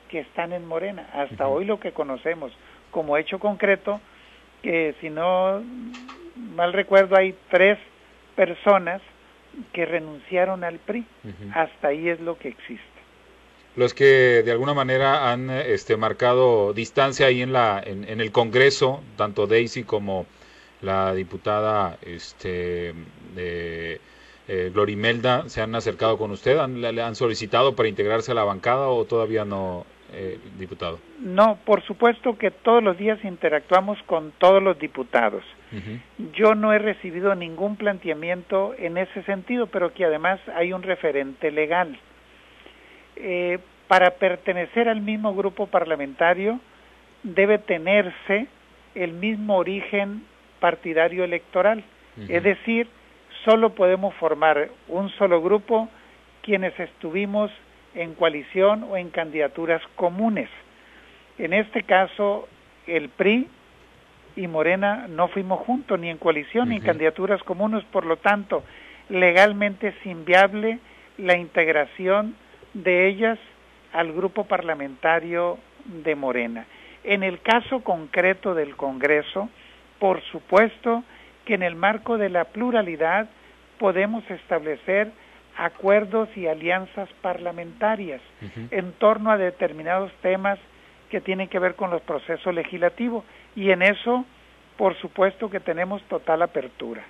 que 0.08 0.20
están 0.20 0.52
en 0.52 0.66
Morena. 0.66 1.08
Hasta 1.12 1.48
hoy 1.48 1.64
lo 1.64 1.78
que 1.78 1.92
conocemos 1.92 2.52
como 2.90 3.16
hecho 3.16 3.38
concreto, 3.38 4.00
que 4.62 4.94
si 5.00 5.10
no 5.10 5.62
mal 6.54 6.72
recuerdo 6.72 7.16
hay 7.16 7.34
tres 7.50 7.78
personas 8.34 9.00
que 9.72 9.84
renunciaron 9.84 10.64
al 10.64 10.78
PRI. 10.78 11.04
Hasta 11.54 11.88
ahí 11.88 12.08
es 12.08 12.20
lo 12.20 12.38
que 12.38 12.48
existe. 12.48 12.84
Los 13.76 13.94
que 13.94 14.42
de 14.44 14.50
alguna 14.50 14.74
manera 14.74 15.30
han 15.30 15.50
este, 15.50 15.96
marcado 15.96 16.72
distancia 16.72 17.26
ahí 17.26 17.42
en, 17.42 17.52
la, 17.52 17.80
en, 17.84 18.20
el 18.20 18.32
Congreso, 18.32 19.02
tanto 19.16 19.46
Daisy 19.46 19.84
como 19.84 20.26
la 20.80 21.14
diputada 21.14 21.98
este, 22.02 22.94
eh, 23.36 24.00
Glorimelda, 24.72 25.48
¿se 25.48 25.60
han 25.60 25.74
acercado 25.74 26.18
con 26.18 26.30
usted? 26.30 26.58
¿Han, 26.58 26.80
¿Le 26.80 27.02
han 27.02 27.14
solicitado 27.14 27.76
para 27.76 27.88
integrarse 27.88 28.32
a 28.32 28.34
la 28.34 28.44
bancada 28.44 28.88
o 28.88 29.04
todavía 29.04 29.44
no, 29.44 29.84
eh, 30.12 30.38
diputado? 30.58 30.98
No, 31.20 31.58
por 31.64 31.82
supuesto 31.82 32.38
que 32.38 32.50
todos 32.50 32.82
los 32.82 32.96
días 32.96 33.22
interactuamos 33.24 34.02
con 34.04 34.32
todos 34.38 34.62
los 34.62 34.78
diputados. 34.78 35.44
Yo 36.32 36.54
no 36.54 36.72
he 36.72 36.78
recibido 36.78 37.34
ningún 37.34 37.76
planteamiento 37.76 38.74
en 38.78 38.96
ese 38.96 39.22
sentido, 39.24 39.66
pero 39.66 39.92
que 39.92 40.06
además 40.06 40.40
hay 40.56 40.72
un 40.72 40.82
referente 40.82 41.50
legal. 41.50 41.98
Eh, 43.16 43.58
para 43.86 44.12
pertenecer 44.12 44.88
al 44.88 45.00
mismo 45.00 45.34
grupo 45.34 45.66
parlamentario 45.66 46.60
debe 47.22 47.58
tenerse 47.58 48.46
el 48.94 49.12
mismo 49.12 49.56
origen 49.56 50.22
partidario 50.60 51.24
electoral. 51.24 51.82
Es 52.28 52.42
decir, 52.42 52.88
solo 53.44 53.74
podemos 53.74 54.12
formar 54.14 54.70
un 54.88 55.08
solo 55.10 55.40
grupo 55.40 55.88
quienes 56.42 56.78
estuvimos 56.80 57.50
en 57.94 58.14
coalición 58.14 58.84
o 58.84 58.96
en 58.96 59.10
candidaturas 59.10 59.82
comunes. 59.96 60.48
En 61.38 61.52
este 61.52 61.82
caso, 61.82 62.48
el 62.86 63.08
PRI 63.08 63.48
y 64.36 64.46
Morena 64.46 65.06
no 65.08 65.28
fuimos 65.28 65.60
juntos 65.60 65.98
ni 65.98 66.08
en 66.10 66.18
coalición 66.18 66.68
ni 66.68 66.76
en 66.76 66.82
candidaturas 66.82 67.42
comunes, 67.42 67.84
por 67.84 68.06
lo 68.06 68.16
tanto, 68.16 68.62
legalmente 69.08 69.88
es 69.88 70.06
inviable 70.06 70.78
la 71.16 71.36
integración 71.36 72.36
de 72.74 73.08
ellas 73.08 73.38
al 73.92 74.12
grupo 74.12 74.44
parlamentario 74.44 75.58
de 75.84 76.14
Morena. 76.14 76.66
En 77.04 77.22
el 77.22 77.40
caso 77.40 77.80
concreto 77.80 78.54
del 78.54 78.76
Congreso, 78.76 79.48
por 79.98 80.20
supuesto 80.22 81.02
que 81.44 81.54
en 81.54 81.62
el 81.62 81.74
marco 81.74 82.18
de 82.18 82.28
la 82.28 82.44
pluralidad 82.44 83.28
podemos 83.78 84.28
establecer 84.30 85.10
acuerdos 85.58 86.28
y 86.36 86.46
alianzas 86.46 87.08
parlamentarias 87.20 88.22
en 88.70 88.92
torno 88.92 89.30
a 89.30 89.36
determinados 89.36 90.12
temas 90.22 90.58
que 91.10 91.20
tienen 91.20 91.48
que 91.48 91.58
ver 91.58 91.74
con 91.74 91.90
los 91.90 92.00
procesos 92.02 92.54
legislativos 92.54 93.24
y 93.56 93.70
en 93.70 93.82
eso 93.82 94.24
por 94.76 94.96
supuesto 95.00 95.50
que 95.50 95.58
tenemos 95.58 96.00
total 96.04 96.42
apertura. 96.42 97.04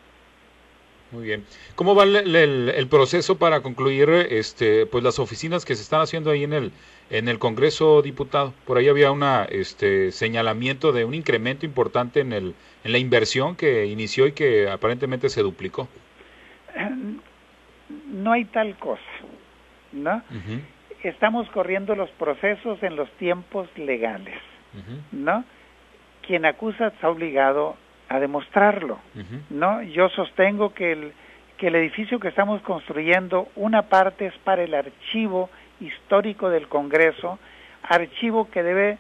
Muy 1.11 1.25
bien. 1.25 1.45
¿Cómo 1.75 1.95
va 1.95 2.05
el, 2.05 2.87
proceso 2.91 3.39
para 3.39 3.61
concluir 3.61 4.11
este, 4.11 4.87
pues 4.87 5.05
las 5.05 5.19
oficinas 5.19 5.65
que 5.65 5.75
se 5.75 5.83
están 5.83 6.01
haciendo 6.01 6.31
ahí 6.31 6.45
en 6.45 6.53
el, 6.53 6.73
en 7.11 7.29
el 7.29 7.39
Congreso, 7.39 8.03
diputado? 8.03 8.53
Por 8.67 8.79
ahí 8.79 8.89
había 8.89 9.11
un 9.11 9.23
este, 9.51 10.13
señalamiento 10.13 10.93
de 10.93 11.05
un 11.05 11.15
incremento 11.15 11.65
importante 11.65 12.21
en, 12.21 12.33
el, 12.33 12.55
en 12.85 12.93
la 12.93 12.99
inversión 12.99 13.57
que 13.57 13.87
inició 13.87 14.27
y 14.27 14.33
que 14.33 14.69
aparentemente 14.71 15.29
se 15.29 15.43
duplicó. 15.43 15.89
no 17.88 18.33
hay 18.33 18.44
tal 18.46 18.77
cosa, 18.77 19.03
¿no? 19.92 20.22
Estamos 21.03 21.48
corriendo 21.51 21.94
los 21.94 22.11
procesos 22.11 22.83
en 22.83 22.96
los 22.96 23.11
tiempos 23.12 23.68
legales, 23.77 24.38
¿no? 25.12 25.44
Quien 26.27 26.44
acusa 26.44 26.88
está 26.88 27.09
obligado 27.09 27.77
a 28.09 28.18
demostrarlo, 28.18 28.98
¿no? 29.51 29.83
Yo 29.83 30.09
sostengo 30.11 30.74
que 30.74 30.92
el, 30.92 31.12
que 31.57 31.68
el 31.68 31.74
edificio 31.77 32.20
que 32.20 32.29
estamos 32.29 32.61
construyendo, 32.62 33.48
una 33.57 33.83
parte 33.83 34.27
es 34.27 34.35
para 34.38 34.62
el 34.62 34.74
archivo 34.74 35.51
histórico 35.81 36.51
del 36.51 36.68
Congreso, 36.68 37.38
archivo 37.83 38.51
que 38.51 38.62
debe 38.62 38.98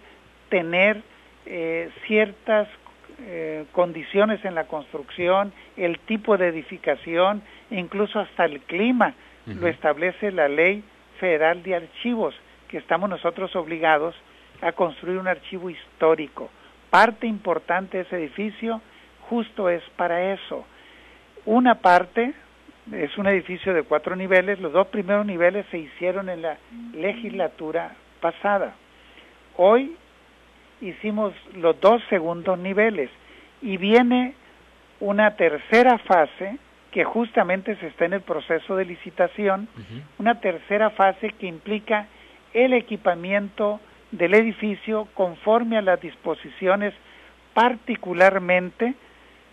tener 0.48 1.02
eh, 1.46 1.90
ciertas 2.06 2.68
eh, 3.20 3.64
condiciones 3.72 4.44
en 4.44 4.54
la 4.54 4.64
construcción, 4.66 5.52
el 5.76 5.98
tipo 6.00 6.36
de 6.36 6.48
edificación, 6.48 7.42
incluso 7.70 8.20
hasta 8.20 8.44
el 8.44 8.60
clima, 8.60 9.14
lo 9.46 9.66
establece 9.66 10.30
la 10.30 10.46
ley 10.46 10.84
federal 11.18 11.62
de 11.62 11.74
archivos, 11.74 12.34
que 12.68 12.76
estamos 12.76 13.08
nosotros 13.08 13.56
obligados 13.56 14.14
a 14.60 14.72
construir 14.72 15.18
un 15.18 15.26
archivo 15.26 15.70
histórico. 15.70 16.50
Parte 16.90 17.26
importante 17.26 17.96
de 17.96 18.02
ese 18.02 18.16
edificio 18.16 18.82
justo 19.28 19.70
es 19.70 19.82
para 19.96 20.34
eso. 20.34 20.66
Una 21.46 21.76
parte 21.76 22.34
es 22.92 23.16
un 23.18 23.26
edificio 23.26 23.74
de 23.74 23.82
cuatro 23.82 24.16
niveles, 24.16 24.60
los 24.60 24.72
dos 24.72 24.88
primeros 24.88 25.26
niveles 25.26 25.66
se 25.70 25.78
hicieron 25.78 26.28
en 26.28 26.42
la 26.42 26.58
legislatura 26.92 27.94
pasada. 28.20 28.74
Hoy 29.56 29.96
hicimos 30.80 31.32
los 31.54 31.80
dos 31.80 32.02
segundos 32.08 32.58
niveles 32.58 33.10
y 33.62 33.76
viene 33.76 34.34
una 35.00 35.36
tercera 35.36 35.98
fase 35.98 36.58
que 36.92 37.04
justamente 37.04 37.76
se 37.76 37.88
está 37.88 38.06
en 38.06 38.14
el 38.14 38.22
proceso 38.22 38.76
de 38.76 38.84
licitación, 38.84 39.68
una 40.18 40.40
tercera 40.40 40.90
fase 40.90 41.30
que 41.38 41.46
implica 41.46 42.06
el 42.54 42.72
equipamiento 42.72 43.80
del 44.10 44.34
edificio 44.34 45.06
conforme 45.14 45.76
a 45.76 45.82
las 45.82 46.00
disposiciones 46.00 46.94
particularmente 47.52 48.94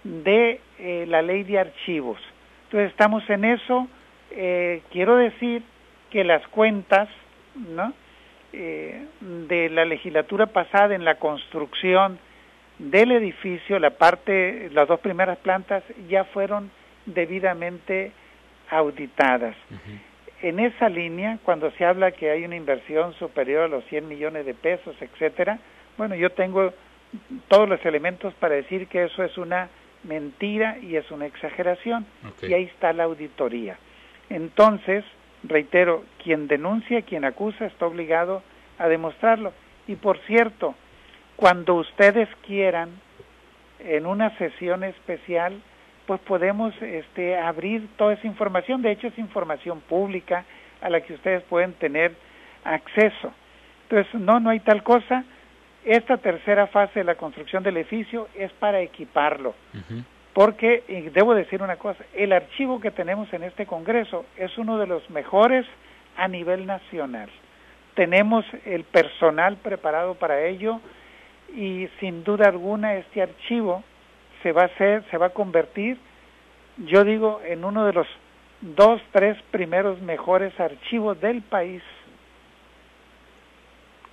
de 0.03 0.61
eh, 0.79 1.05
la 1.07 1.21
ley 1.21 1.43
de 1.43 1.59
archivos. 1.59 2.19
Entonces 2.65 2.91
estamos 2.91 3.29
en 3.29 3.45
eso. 3.45 3.87
Eh, 4.31 4.81
quiero 4.91 5.17
decir 5.17 5.63
que 6.09 6.23
las 6.23 6.47
cuentas 6.47 7.09
¿no? 7.55 7.93
Eh, 8.57 9.05
de 9.49 9.69
la 9.69 9.83
legislatura 9.83 10.45
pasada 10.45 10.95
en 10.95 11.03
la 11.03 11.15
construcción 11.15 12.19
del 12.79 13.11
edificio, 13.11 13.79
la 13.79 13.89
parte, 13.89 14.69
las 14.71 14.87
dos 14.87 15.01
primeras 15.01 15.37
plantas 15.39 15.83
ya 16.07 16.23
fueron 16.23 16.71
debidamente 17.05 18.13
auditadas. 18.69 19.57
En 20.41 20.59
esa 20.61 20.87
línea, 20.87 21.37
cuando 21.43 21.69
se 21.71 21.83
habla 21.83 22.11
que 22.11 22.31
hay 22.31 22.45
una 22.45 22.55
inversión 22.55 23.13
superior 23.15 23.63
a 23.63 23.67
los 23.67 23.83
100 23.85 24.07
millones 24.07 24.45
de 24.45 24.53
pesos, 24.53 24.95
etcétera, 25.01 25.59
bueno, 25.97 26.15
yo 26.15 26.29
tengo 26.29 26.73
todos 27.49 27.67
los 27.67 27.85
elementos 27.85 28.33
para 28.35 28.55
decir 28.55 28.87
que 28.87 29.03
eso 29.03 29.21
es 29.21 29.37
una 29.37 29.69
mentira 30.03 30.77
y 30.79 30.95
es 30.95 31.11
una 31.11 31.25
exageración. 31.25 32.05
Y 32.41 32.53
ahí 32.53 32.63
está 32.63 32.93
la 32.93 33.03
auditoría. 33.03 33.77
Entonces, 34.29 35.03
reitero, 35.43 36.03
quien 36.23 36.47
denuncia, 36.47 37.01
quien 37.03 37.25
acusa, 37.25 37.65
está 37.65 37.85
obligado 37.85 38.41
a 38.77 38.87
demostrarlo. 38.87 39.53
Y 39.87 39.95
por 39.95 40.17
cierto, 40.25 40.75
cuando 41.35 41.75
ustedes 41.75 42.29
quieran, 42.45 42.89
en 43.79 44.05
una 44.05 44.35
sesión 44.37 44.83
especial, 44.83 45.61
pues 46.05 46.19
podemos 46.21 46.73
este, 46.81 47.37
abrir 47.37 47.87
toda 47.97 48.13
esa 48.13 48.27
información. 48.27 48.81
De 48.81 48.91
hecho, 48.91 49.07
es 49.07 49.17
información 49.17 49.81
pública 49.81 50.45
a 50.81 50.89
la 50.89 51.01
que 51.01 51.13
ustedes 51.13 51.43
pueden 51.43 51.73
tener 51.73 52.13
acceso. 52.63 53.33
Entonces, 53.83 54.21
no, 54.21 54.39
no 54.39 54.49
hay 54.49 54.59
tal 54.59 54.83
cosa. 54.83 55.23
Esta 55.83 56.17
tercera 56.17 56.67
fase 56.67 56.99
de 56.99 57.05
la 57.05 57.15
construcción 57.15 57.63
del 57.63 57.77
edificio 57.77 58.27
es 58.35 58.51
para 58.53 58.81
equiparlo. 58.81 59.53
Porque, 60.35 60.83
y 60.89 61.09
debo 61.11 61.33
decir 61.33 61.63
una 61.63 61.77
cosa, 61.77 62.03
el 62.13 62.33
archivo 62.33 62.81
que 62.81 62.91
tenemos 62.91 63.31
en 63.31 63.43
este 63.43 63.65
Congreso 63.65 64.25
es 64.35 64.57
uno 64.57 64.77
de 64.77 64.85
los 64.85 65.09
mejores 65.09 65.65
a 66.17 66.27
nivel 66.27 66.65
nacional. 66.65 67.29
Tenemos 67.93 68.45
el 68.65 68.83
personal 68.83 69.55
preparado 69.55 70.15
para 70.15 70.43
ello 70.43 70.81
y 71.55 71.87
sin 72.01 72.25
duda 72.25 72.49
alguna 72.49 72.95
este 72.95 73.21
archivo 73.21 73.81
se 74.43 74.51
va 74.51 74.63
a 74.63 74.65
hacer, 74.65 75.05
se 75.09 75.17
va 75.17 75.27
a 75.27 75.29
convertir, 75.29 75.97
yo 76.85 77.05
digo, 77.05 77.39
en 77.45 77.63
uno 77.63 77.85
de 77.85 77.93
los 77.93 78.07
dos, 78.59 79.01
tres 79.13 79.37
primeros 79.51 80.01
mejores 80.01 80.51
archivos 80.59 81.17
del 81.21 81.43
país. 81.43 81.81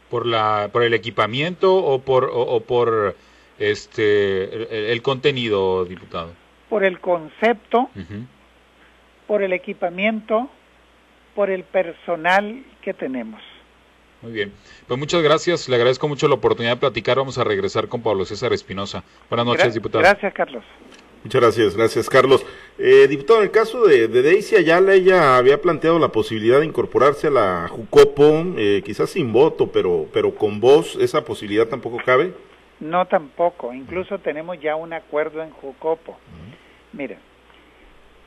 ¿Por, 0.08 0.24
la, 0.24 0.68
por 0.72 0.84
el 0.84 0.94
equipamiento 0.94 1.74
o 1.74 1.98
por, 1.98 2.30
o, 2.32 2.60
por 2.60 3.16
este, 3.58 4.92
el, 4.92 5.02
contenido, 5.02 5.84
diputado? 5.84 6.32
Por 6.68 6.84
el 6.84 7.00
concepto, 7.00 7.90
por 9.26 9.42
el 9.42 9.52
equipamiento, 9.52 10.48
por 11.34 11.50
el 11.50 11.64
personal 11.64 12.64
que 12.82 12.94
tenemos. 12.94 13.40
Muy 14.22 14.32
bien. 14.32 14.52
Pues 14.86 14.98
muchas 14.98 15.22
gracias. 15.22 15.68
Le 15.68 15.76
agradezco 15.76 16.06
mucho 16.08 16.28
la 16.28 16.34
oportunidad 16.34 16.74
de 16.74 16.80
platicar. 16.80 17.18
Vamos 17.18 17.38
a 17.38 17.44
regresar 17.44 17.88
con 17.88 18.02
Pablo 18.02 18.24
César 18.24 18.52
Espinosa. 18.52 19.02
Buenas 19.28 19.46
noches, 19.46 19.74
diputado. 19.74 20.02
Gracias, 20.02 20.32
Carlos. 20.32 20.64
Muchas 21.24 21.40
gracias, 21.40 21.76
gracias 21.76 22.08
Carlos. 22.08 22.44
Eh, 22.78 23.06
diputado, 23.08 23.38
en 23.40 23.44
el 23.44 23.50
caso 23.52 23.86
de, 23.86 24.08
de 24.08 24.22
Daisy 24.22 24.56
Ayala, 24.56 24.94
ella 24.94 25.36
había 25.36 25.60
planteado 25.60 26.00
la 26.00 26.08
posibilidad 26.08 26.58
de 26.58 26.66
incorporarse 26.66 27.28
a 27.28 27.30
la 27.30 27.68
Jucopo, 27.68 28.44
eh, 28.56 28.82
quizás 28.84 29.10
sin 29.10 29.32
voto, 29.32 29.70
pero, 29.70 30.06
pero 30.12 30.34
con 30.34 30.58
voz, 30.58 30.96
¿esa 30.96 31.24
posibilidad 31.24 31.68
tampoco 31.68 31.98
cabe? 32.04 32.34
No, 32.82 33.06
tampoco. 33.06 33.72
Incluso 33.72 34.18
tenemos 34.18 34.60
ya 34.60 34.76
un 34.76 34.92
acuerdo 34.92 35.42
en 35.42 35.50
Jucopo. 35.50 36.18
Mira, 36.92 37.16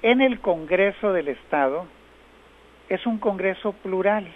en 0.01 0.22
el 0.22 0.39
Congreso 0.39 1.14
del 1.14 1.28
Estado 1.28 1.86
es 2.89 3.06
un 3.06 3.20
Congreso 3.20 3.74
plural. 3.74 4.28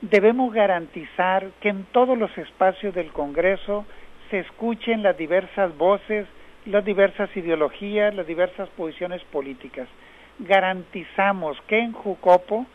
Debemos 0.00 0.52
garantizar 0.52 1.48
que 1.60 1.70
en 1.70 1.84
todos 1.92 2.18
los 2.18 2.36
espacios 2.36 2.94
del 2.94 3.12
Congreso 3.12 3.86
se 4.30 4.40
escuchen 4.40 5.02
las 5.02 5.16
diversas 5.16 5.76
voces 5.78 6.26
las 6.68 6.84
diversas 6.84 7.34
ideologías, 7.36 8.14
las 8.14 8.26
diversas 8.26 8.68
posiciones 8.70 9.22
políticas. 9.24 9.88
Garantizamos 10.38 11.56
que 11.66 11.78
en 11.78 11.92
Jucopo 11.92 12.66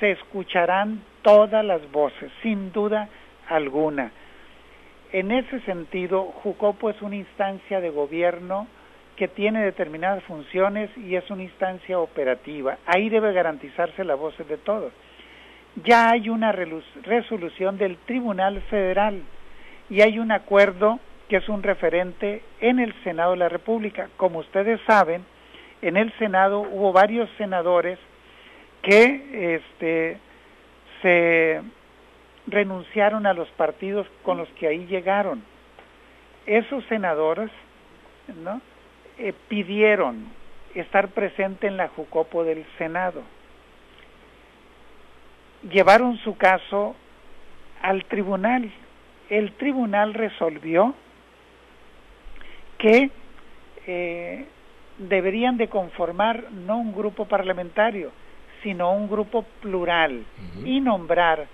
se 0.00 0.12
escucharán 0.12 1.02
todas 1.22 1.64
las 1.64 1.90
voces, 1.92 2.32
sin 2.42 2.72
duda 2.72 3.08
alguna. 3.48 4.10
En 5.12 5.30
ese 5.30 5.60
sentido, 5.60 6.24
Jucopo 6.42 6.88
es 6.88 7.00
una 7.02 7.16
instancia 7.16 7.80
de 7.80 7.90
gobierno 7.90 8.66
que 9.16 9.28
tiene 9.28 9.62
determinadas 9.62 10.22
funciones 10.24 10.90
y 10.96 11.16
es 11.16 11.30
una 11.30 11.42
instancia 11.42 11.98
operativa. 11.98 12.78
Ahí 12.86 13.10
debe 13.10 13.34
garantizarse 13.34 14.04
la 14.04 14.14
voz 14.14 14.36
de 14.38 14.56
todos. 14.56 14.90
Ya 15.84 16.10
hay 16.10 16.30
una 16.30 16.50
resolución 16.52 17.76
del 17.76 17.98
Tribunal 17.98 18.62
Federal 18.62 19.22
y 19.90 20.00
hay 20.00 20.18
un 20.18 20.32
acuerdo 20.32 20.98
que 21.28 21.36
es 21.36 21.48
un 21.48 21.62
referente 21.62 22.42
en 22.60 22.78
el 22.78 22.94
Senado 23.04 23.32
de 23.32 23.38
la 23.38 23.48
República. 23.50 24.08
Como 24.16 24.38
ustedes 24.38 24.80
saben, 24.86 25.24
en 25.82 25.98
el 25.98 26.10
Senado 26.18 26.60
hubo 26.60 26.92
varios 26.92 27.28
senadores 27.36 27.98
que 28.80 29.56
este, 29.56 30.16
se 31.02 31.60
renunciaron 32.46 33.26
a 33.26 33.34
los 33.34 33.48
partidos 33.50 34.06
con 34.22 34.38
los 34.38 34.48
que 34.50 34.66
ahí 34.66 34.86
llegaron. 34.86 35.42
Esos 36.46 36.84
senadores 36.86 37.50
¿no? 38.42 38.60
Eh, 39.18 39.32
pidieron 39.48 40.26
estar 40.74 41.08
presente 41.08 41.66
en 41.66 41.76
la 41.76 41.88
Jucopo 41.88 42.44
del 42.44 42.64
Senado. 42.78 43.22
Llevaron 45.70 46.18
su 46.18 46.36
caso 46.36 46.96
al 47.80 48.04
tribunal. 48.06 48.70
El 49.28 49.52
tribunal 49.52 50.14
resolvió 50.14 50.94
que 52.78 53.10
eh, 53.86 54.46
deberían 54.98 55.56
de 55.56 55.68
conformar 55.68 56.50
no 56.50 56.78
un 56.78 56.92
grupo 56.92 57.26
parlamentario, 57.26 58.10
sino 58.62 58.92
un 58.92 59.08
grupo 59.08 59.44
plural 59.60 60.24
y 60.64 60.80
nombrar 60.80 61.46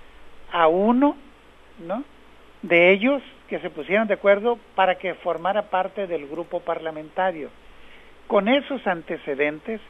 a 0.52 0.68
uno, 0.68 1.16
¿no? 1.78 2.04
De 2.62 2.90
ellos 2.90 3.22
que 3.48 3.58
se 3.60 3.70
pusieran 3.70 4.08
de 4.08 4.14
acuerdo 4.14 4.58
para 4.74 4.96
que 4.96 5.14
formara 5.14 5.70
parte 5.70 6.06
del 6.06 6.26
grupo 6.26 6.60
parlamentario. 6.60 7.50
Con 8.26 8.48
esos 8.48 8.86
antecedentes, 8.86 9.80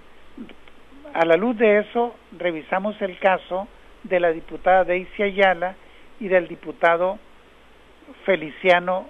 a 1.12 1.24
la 1.24 1.36
luz 1.36 1.56
de 1.56 1.78
eso, 1.78 2.14
revisamos 2.36 3.00
el 3.02 3.18
caso 3.18 3.66
de 4.04 4.20
la 4.20 4.30
diputada 4.30 4.84
Daisy 4.84 5.22
Ayala 5.22 5.74
y 6.20 6.28
del 6.28 6.46
diputado 6.46 7.18
Feliciano 8.24 9.08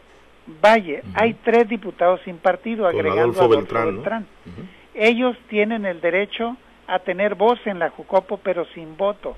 Valle. 0.64 1.02
Hay 1.14 1.34
tres 1.34 1.68
diputados 1.68 2.20
sin 2.24 2.38
partido, 2.38 2.86
agregando 2.86 3.42
a 3.42 3.48
Beltrán. 3.48 4.26
Ellos 4.94 5.36
tienen 5.48 5.84
el 5.84 6.00
derecho 6.00 6.56
a 6.86 7.00
tener 7.00 7.34
voz 7.34 7.58
en 7.66 7.78
la 7.78 7.90
Jucopo, 7.90 8.38
pero 8.38 8.64
sin 8.66 8.96
voto. 8.96 9.36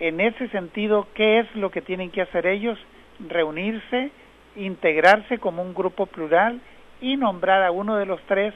En 0.00 0.20
ese 0.20 0.48
sentido, 0.48 1.06
¿qué 1.14 1.40
es 1.40 1.54
lo 1.54 1.70
que 1.70 1.80
tienen 1.80 2.10
que 2.10 2.22
hacer 2.22 2.46
ellos? 2.46 2.78
Reunirse, 3.20 4.10
integrarse 4.56 5.38
como 5.38 5.62
un 5.62 5.74
grupo 5.74 6.06
plural 6.06 6.60
y 7.00 7.16
nombrar 7.16 7.62
a 7.62 7.70
uno 7.70 7.96
de 7.96 8.06
los 8.06 8.20
tres 8.22 8.54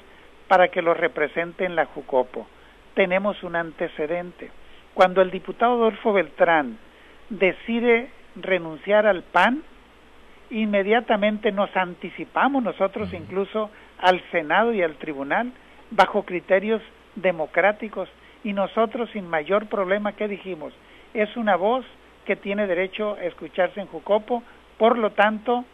para 0.48 0.68
que 0.68 0.82
los 0.82 0.96
represente 0.96 1.64
en 1.64 1.76
la 1.76 1.86
Jucopo. 1.86 2.46
Tenemos 2.94 3.42
un 3.42 3.54
antecedente. 3.54 4.50
Cuando 4.94 5.22
el 5.22 5.30
diputado 5.30 5.74
Adolfo 5.74 6.12
Beltrán 6.12 6.78
decide 7.28 8.10
renunciar 8.34 9.06
al 9.06 9.22
PAN, 9.22 9.62
inmediatamente 10.50 11.52
nos 11.52 11.74
anticipamos 11.76 12.62
nosotros 12.62 13.12
incluso 13.12 13.70
al 13.98 14.20
Senado 14.32 14.72
y 14.72 14.82
al 14.82 14.96
Tribunal 14.96 15.52
bajo 15.90 16.24
criterios 16.24 16.82
democráticos 17.14 18.08
y 18.42 18.52
nosotros 18.52 19.10
sin 19.12 19.28
mayor 19.28 19.66
problema 19.66 20.12
que 20.12 20.26
dijimos 20.26 20.72
es 21.14 21.36
una 21.36 21.56
voz 21.56 21.84
que 22.24 22.36
tiene 22.36 22.66
derecho 22.66 23.14
a 23.14 23.24
escucharse 23.24 23.80
en 23.80 23.86
Jucopo. 23.86 24.42
Por 24.76 24.98
lo 24.98 25.10
tanto 25.10 25.64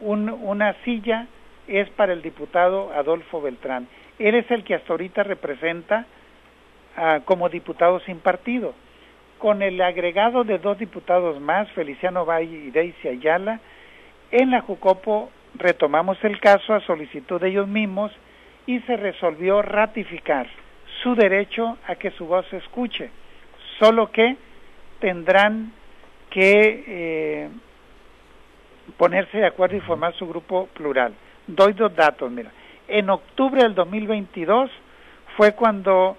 una 0.00 0.74
silla 0.84 1.26
es 1.66 1.88
para 1.90 2.12
el 2.12 2.22
diputado 2.22 2.92
Adolfo 2.92 3.40
Beltrán. 3.40 3.88
Él 4.18 4.34
es 4.34 4.50
el 4.50 4.64
que 4.64 4.74
hasta 4.74 4.92
ahorita 4.92 5.22
representa 5.22 6.06
ah, 6.96 7.20
como 7.24 7.48
diputado 7.48 8.00
sin 8.00 8.18
partido. 8.18 8.74
Con 9.38 9.62
el 9.62 9.80
agregado 9.80 10.44
de 10.44 10.58
dos 10.58 10.78
diputados 10.78 11.40
más 11.40 11.70
Feliciano 11.72 12.24
Valle 12.24 12.56
y 12.56 12.70
Daisy 12.70 13.08
Ayala 13.08 13.60
en 14.30 14.50
la 14.50 14.60
Jucopo 14.60 15.30
retomamos 15.54 16.22
el 16.24 16.40
caso 16.40 16.74
a 16.74 16.80
solicitud 16.80 17.40
de 17.40 17.48
ellos 17.48 17.68
mismos 17.68 18.12
y 18.66 18.80
se 18.80 18.96
resolvió 18.96 19.62
ratificar 19.62 20.46
su 21.02 21.14
derecho 21.14 21.76
a 21.86 21.96
que 21.96 22.10
su 22.12 22.26
voz 22.26 22.46
se 22.48 22.56
escuche, 22.56 23.10
solo 23.78 24.10
que 24.10 24.36
tendrán 25.00 25.72
que 26.30 26.84
eh, 26.86 27.48
ponerse 28.96 29.38
de 29.38 29.46
acuerdo 29.46 29.76
y 29.76 29.80
formar 29.80 30.14
su 30.14 30.26
grupo 30.26 30.66
plural. 30.74 31.14
Doy 31.46 31.72
dos 31.72 31.94
datos, 31.94 32.30
mira. 32.30 32.50
En 32.88 33.10
octubre 33.10 33.62
del 33.62 33.74
2022 33.74 34.70
fue 35.36 35.54
cuando 35.54 36.16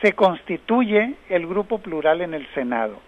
se 0.00 0.12
constituye 0.12 1.14
el 1.28 1.46
grupo 1.46 1.78
plural 1.78 2.20
en 2.20 2.34
el 2.34 2.46
Senado 2.54 2.98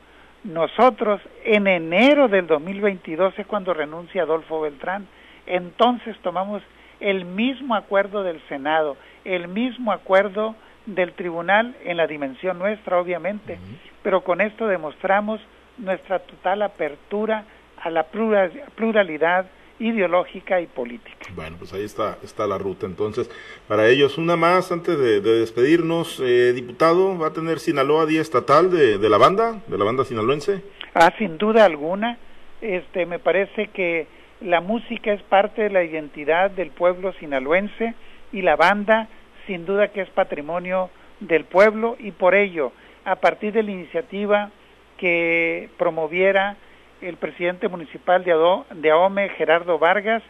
nosotros, 0.44 1.22
en 1.44 1.66
enero 1.66 2.28
del 2.28 2.46
2022 2.46 3.38
es 3.38 3.46
cuando 3.46 3.72
renuncia 3.72 4.22
Adolfo 4.22 4.60
Beltrán. 4.60 5.06
Entonces 5.46 6.16
tomamos 6.22 6.62
el 7.00 7.24
mismo 7.24 7.74
acuerdo 7.74 8.22
del 8.22 8.40
Senado, 8.48 8.96
el 9.24 9.48
mismo 9.48 9.90
acuerdo 9.90 10.54
del 10.86 11.12
tribunal 11.12 11.76
en 11.84 11.96
la 11.96 12.06
dimensión 12.06 12.58
nuestra, 12.58 12.98
obviamente, 12.98 13.58
pero 14.02 14.22
con 14.22 14.40
esto 14.40 14.66
demostramos 14.66 15.40
nuestra 15.78 16.20
total 16.20 16.62
apertura 16.62 17.44
a 17.82 17.90
la 17.90 18.04
pluralidad 18.04 19.46
ideológica 19.78 20.60
y 20.60 20.66
política. 20.66 21.26
Bueno, 21.34 21.56
pues 21.58 21.72
ahí 21.72 21.84
está, 21.84 22.18
está 22.22 22.46
la 22.46 22.58
ruta. 22.58 22.86
Entonces, 22.86 23.30
para 23.66 23.88
ellos, 23.88 24.18
una 24.18 24.36
más 24.36 24.70
antes 24.70 24.98
de, 24.98 25.20
despedirnos, 25.20 26.20
eh, 26.20 26.52
diputado, 26.52 27.18
¿va 27.18 27.28
a 27.28 27.32
tener 27.32 27.58
Sinaloa 27.58 28.06
día 28.06 28.20
estatal 28.20 28.70
de, 28.70 28.98
de, 28.98 29.08
la 29.08 29.18
banda, 29.18 29.60
de 29.66 29.78
la 29.78 29.84
banda 29.84 30.04
sinaloense? 30.04 30.62
Ah, 30.94 31.12
sin 31.18 31.38
duda 31.38 31.64
alguna. 31.64 32.18
Este, 32.60 33.04
me 33.04 33.18
parece 33.18 33.68
que 33.68 34.06
la 34.40 34.60
música 34.60 35.12
es 35.12 35.22
parte 35.22 35.62
de 35.62 35.70
la 35.70 35.82
identidad 35.82 36.50
del 36.50 36.70
pueblo 36.70 37.12
sinaloense 37.14 37.94
y 38.32 38.42
la 38.42 38.56
banda, 38.56 39.08
sin 39.46 39.66
duda 39.66 39.88
que 39.88 40.02
es 40.02 40.10
patrimonio 40.10 40.90
del 41.20 41.44
pueblo 41.44 41.96
y 41.98 42.12
por 42.12 42.34
ello, 42.34 42.72
a 43.04 43.16
partir 43.16 43.52
de 43.52 43.62
la 43.62 43.70
iniciativa 43.70 44.50
que 44.98 45.68
promoviera 45.76 46.56
el 47.00 47.16
presidente 47.16 47.68
municipal 47.68 48.24
de, 48.24 48.90
Ahome, 48.90 49.28
Gerardo 49.30 49.78
Vargas, 49.78 50.22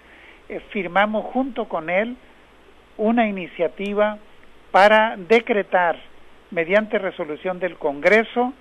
eh, 0.49 0.61
firmamos 0.71 1.25
junto 1.27 1.67
con 1.67 1.91
él 1.91 2.17
una 2.97 3.29
iniciativa 3.29 4.19
para 4.71 5.17
decretar 5.17 5.97
mediante 6.51 6.99
resolución 6.99 7.59
del 7.61 7.77
Congreso 7.77 8.53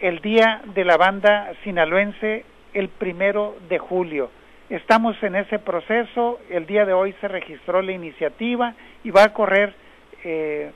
el 0.00 0.20
Día 0.20 0.62
de 0.74 0.84
la 0.84 0.96
Banda 0.96 1.52
Sinaloense 1.64 2.44
el 2.74 2.88
primero 2.88 3.56
de 3.68 3.78
julio. 3.78 4.30
Estamos 4.68 5.16
en 5.22 5.36
ese 5.36 5.60
proceso, 5.60 6.40
el 6.50 6.66
día 6.66 6.84
de 6.84 6.92
hoy 6.92 7.14
se 7.20 7.28
registró 7.28 7.82
la 7.82 7.92
iniciativa 7.92 8.74
y 9.04 9.10
va 9.10 9.22
a 9.22 9.32
correr 9.32 9.72
eh, 10.24 10.72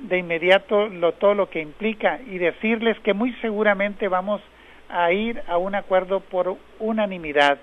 de 0.00 0.18
inmediato 0.18 0.88
lo, 0.88 1.12
todo 1.12 1.34
lo 1.34 1.50
que 1.50 1.60
implica 1.60 2.18
y 2.26 2.38
decirles 2.38 2.98
que 3.00 3.12
muy 3.12 3.34
seguramente 3.42 4.08
vamos 4.08 4.40
a 4.88 5.12
ir 5.12 5.42
a 5.46 5.58
un 5.58 5.74
acuerdo 5.74 6.20
por 6.20 6.56
unanimidad, 6.78 7.58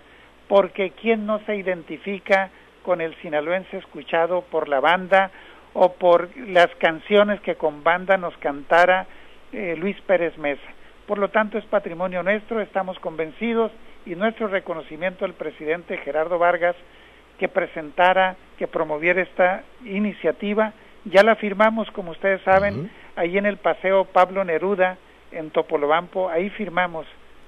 porque 0.48 0.92
quien 0.92 1.26
no 1.26 1.40
se 1.48 1.56
identifica 1.56 2.52
con 2.84 3.02
el 3.02 3.16
sinaloense 3.24 3.78
escuchado 3.78 4.44
por 4.52 4.70
la 4.70 4.82
banda 4.82 5.32
o 5.74 5.94
por 5.94 6.30
las 6.38 6.70
canciones 6.76 7.42
que 7.42 7.56
con 7.56 7.84
banda 7.84 8.18
nos 8.18 8.38
cantara 8.38 9.08
eh, 9.52 9.76
Luis 9.80 10.00
Pérez 10.02 10.38
Mesa. 10.38 10.62
Por 11.08 11.18
lo 11.18 11.30
tanto, 11.30 11.58
es 11.58 11.66
patrimonio 11.66 12.22
nuestro, 12.22 12.62
estamos 12.62 13.00
convencidos 13.00 13.72
y 14.06 14.16
nuestro 14.16 14.48
reconocimiento 14.48 15.26
al 15.26 15.34
presidente 15.34 15.98
Gerardo 15.98 16.38
Vargas 16.38 16.76
que 17.40 17.48
presentara, 17.48 18.36
que 18.58 18.68
promoviera 18.68 19.22
esta 19.22 19.64
iniciativa. 19.86 20.74
Ya 21.06 21.24
la 21.24 21.36
firmamos, 21.36 21.90
como 21.92 22.12
ustedes 22.12 22.42
saben, 22.44 22.90
ahí 23.16 23.38
en 23.38 23.46
el 23.46 23.58
Paseo 23.58 24.06
Pablo 24.06 24.44
Neruda, 24.44 24.98
en 25.32 25.50
Topolobampo, 25.50 26.30
ahí 26.30 26.50
firmamos 26.52 27.06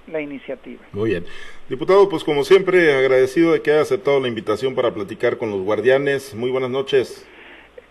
la 0.08 0.22
iniciativa. 0.22 0.82
Muy 0.92 1.12
bien. 1.12 1.26
Diputado, 1.70 2.08
pues 2.10 2.24
como 2.24 2.44
siempre, 2.44 2.94
agradecido 2.94 3.54
de 3.54 3.62
que 3.62 3.72
haya 3.72 3.82
aceptado 3.82 4.20
la 4.20 4.28
invitación 4.28 4.76
para 4.76 4.92
platicar 4.92 5.38
con 5.38 5.50
los 5.50 5.62
guardianes. 5.62 6.36
Muy 6.36 6.52
buenas 6.52 6.70
noches. 6.70 7.28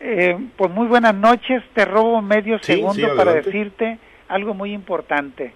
Eh, 0.01 0.37
pues 0.57 0.71
muy 0.71 0.87
buenas 0.87 1.15
noches. 1.15 1.63
Te 1.75 1.85
robo 1.85 2.21
medio 2.21 2.59
segundo 2.61 3.17
para 3.17 3.35
decirte 3.35 3.99
algo 4.29 4.55
muy 4.55 4.73
importante. 4.73 5.53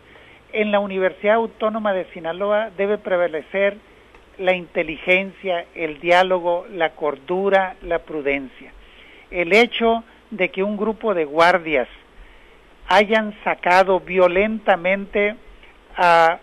En 0.53 0.73
la 0.73 0.81
Universidad 0.81 1.35
Autónoma 1.35 1.93
de 1.93 2.07
Sinaloa 2.13 2.71
debe 2.77 2.99
prevalecer 2.99 3.77
la 4.39 4.55
inteligencia, 4.55 5.67
el 5.75 6.01
diálogo, 6.01 6.67
la 6.71 6.91
cordura, 6.91 7.77
la 7.83 8.01
prudencia. 8.01 8.73
El 9.31 9.53
hecho 9.53 10.05
de 10.31 10.51
que 10.51 10.63
un 10.63 10.77
grupo 10.77 11.15
de 11.15 11.25
guardias 11.25 11.89
hayan 12.89 13.35
sacado 13.45 14.01
violentamente 14.01 15.37
a 15.97 16.39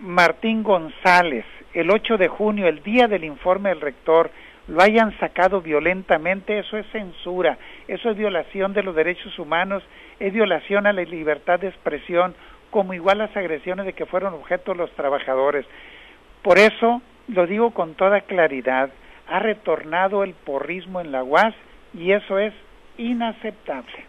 Martín 0.00 0.62
González 0.62 1.44
el 1.74 1.90
8 1.90 2.16
de 2.16 2.28
junio, 2.28 2.66
el 2.66 2.82
día 2.82 3.08
del 3.08 3.24
informe 3.24 3.68
del 3.68 3.80
rector, 3.80 4.30
lo 4.68 4.82
hayan 4.82 5.16
sacado 5.18 5.60
violentamente, 5.60 6.58
eso 6.58 6.76
es 6.76 6.86
censura, 6.90 7.58
eso 7.86 8.10
es 8.10 8.16
violación 8.16 8.72
de 8.72 8.82
los 8.82 8.94
derechos 8.94 9.38
humanos, 9.38 9.82
es 10.18 10.32
violación 10.32 10.86
a 10.86 10.92
la 10.92 11.02
libertad 11.02 11.60
de 11.60 11.68
expresión, 11.68 12.34
como 12.70 12.94
igual 12.94 13.18
las 13.18 13.36
agresiones 13.36 13.86
de 13.86 13.92
que 13.92 14.06
fueron 14.06 14.34
objeto 14.34 14.74
los 14.74 14.90
trabajadores. 14.92 15.66
Por 16.42 16.58
eso, 16.58 17.02
lo 17.28 17.46
digo 17.46 17.72
con 17.72 17.94
toda 17.94 18.22
claridad, 18.22 18.90
ha 19.26 19.38
retornado 19.38 20.24
el 20.24 20.34
porrismo 20.34 21.00
en 21.00 21.12
la 21.12 21.22
UAS 21.22 21.54
y 21.94 22.12
eso 22.12 22.38
es 22.38 22.54
inaceptable. 22.96 24.08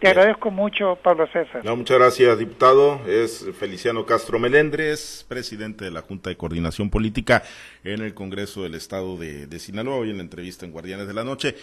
Te 0.00 0.08
agradezco 0.08 0.50
mucho, 0.50 0.98
Pablo 1.02 1.26
César. 1.28 1.64
No, 1.64 1.74
muchas 1.74 1.98
gracias, 1.98 2.38
diputado. 2.38 3.00
Es 3.06 3.46
Feliciano 3.58 4.04
Castro 4.04 4.38
Melendres, 4.38 5.24
presidente 5.26 5.86
de 5.86 5.90
la 5.90 6.02
Junta 6.02 6.28
de 6.28 6.36
Coordinación 6.36 6.90
Política 6.90 7.42
en 7.82 8.02
el 8.02 8.12
Congreso 8.12 8.62
del 8.62 8.74
Estado 8.74 9.16
de, 9.16 9.46
de 9.46 9.58
Sinaloa, 9.58 9.96
hoy 9.96 10.10
en 10.10 10.18
la 10.18 10.22
entrevista 10.22 10.66
en 10.66 10.72
Guardianes 10.72 11.08
de 11.08 11.14
la 11.14 11.24
Noche. 11.24 11.54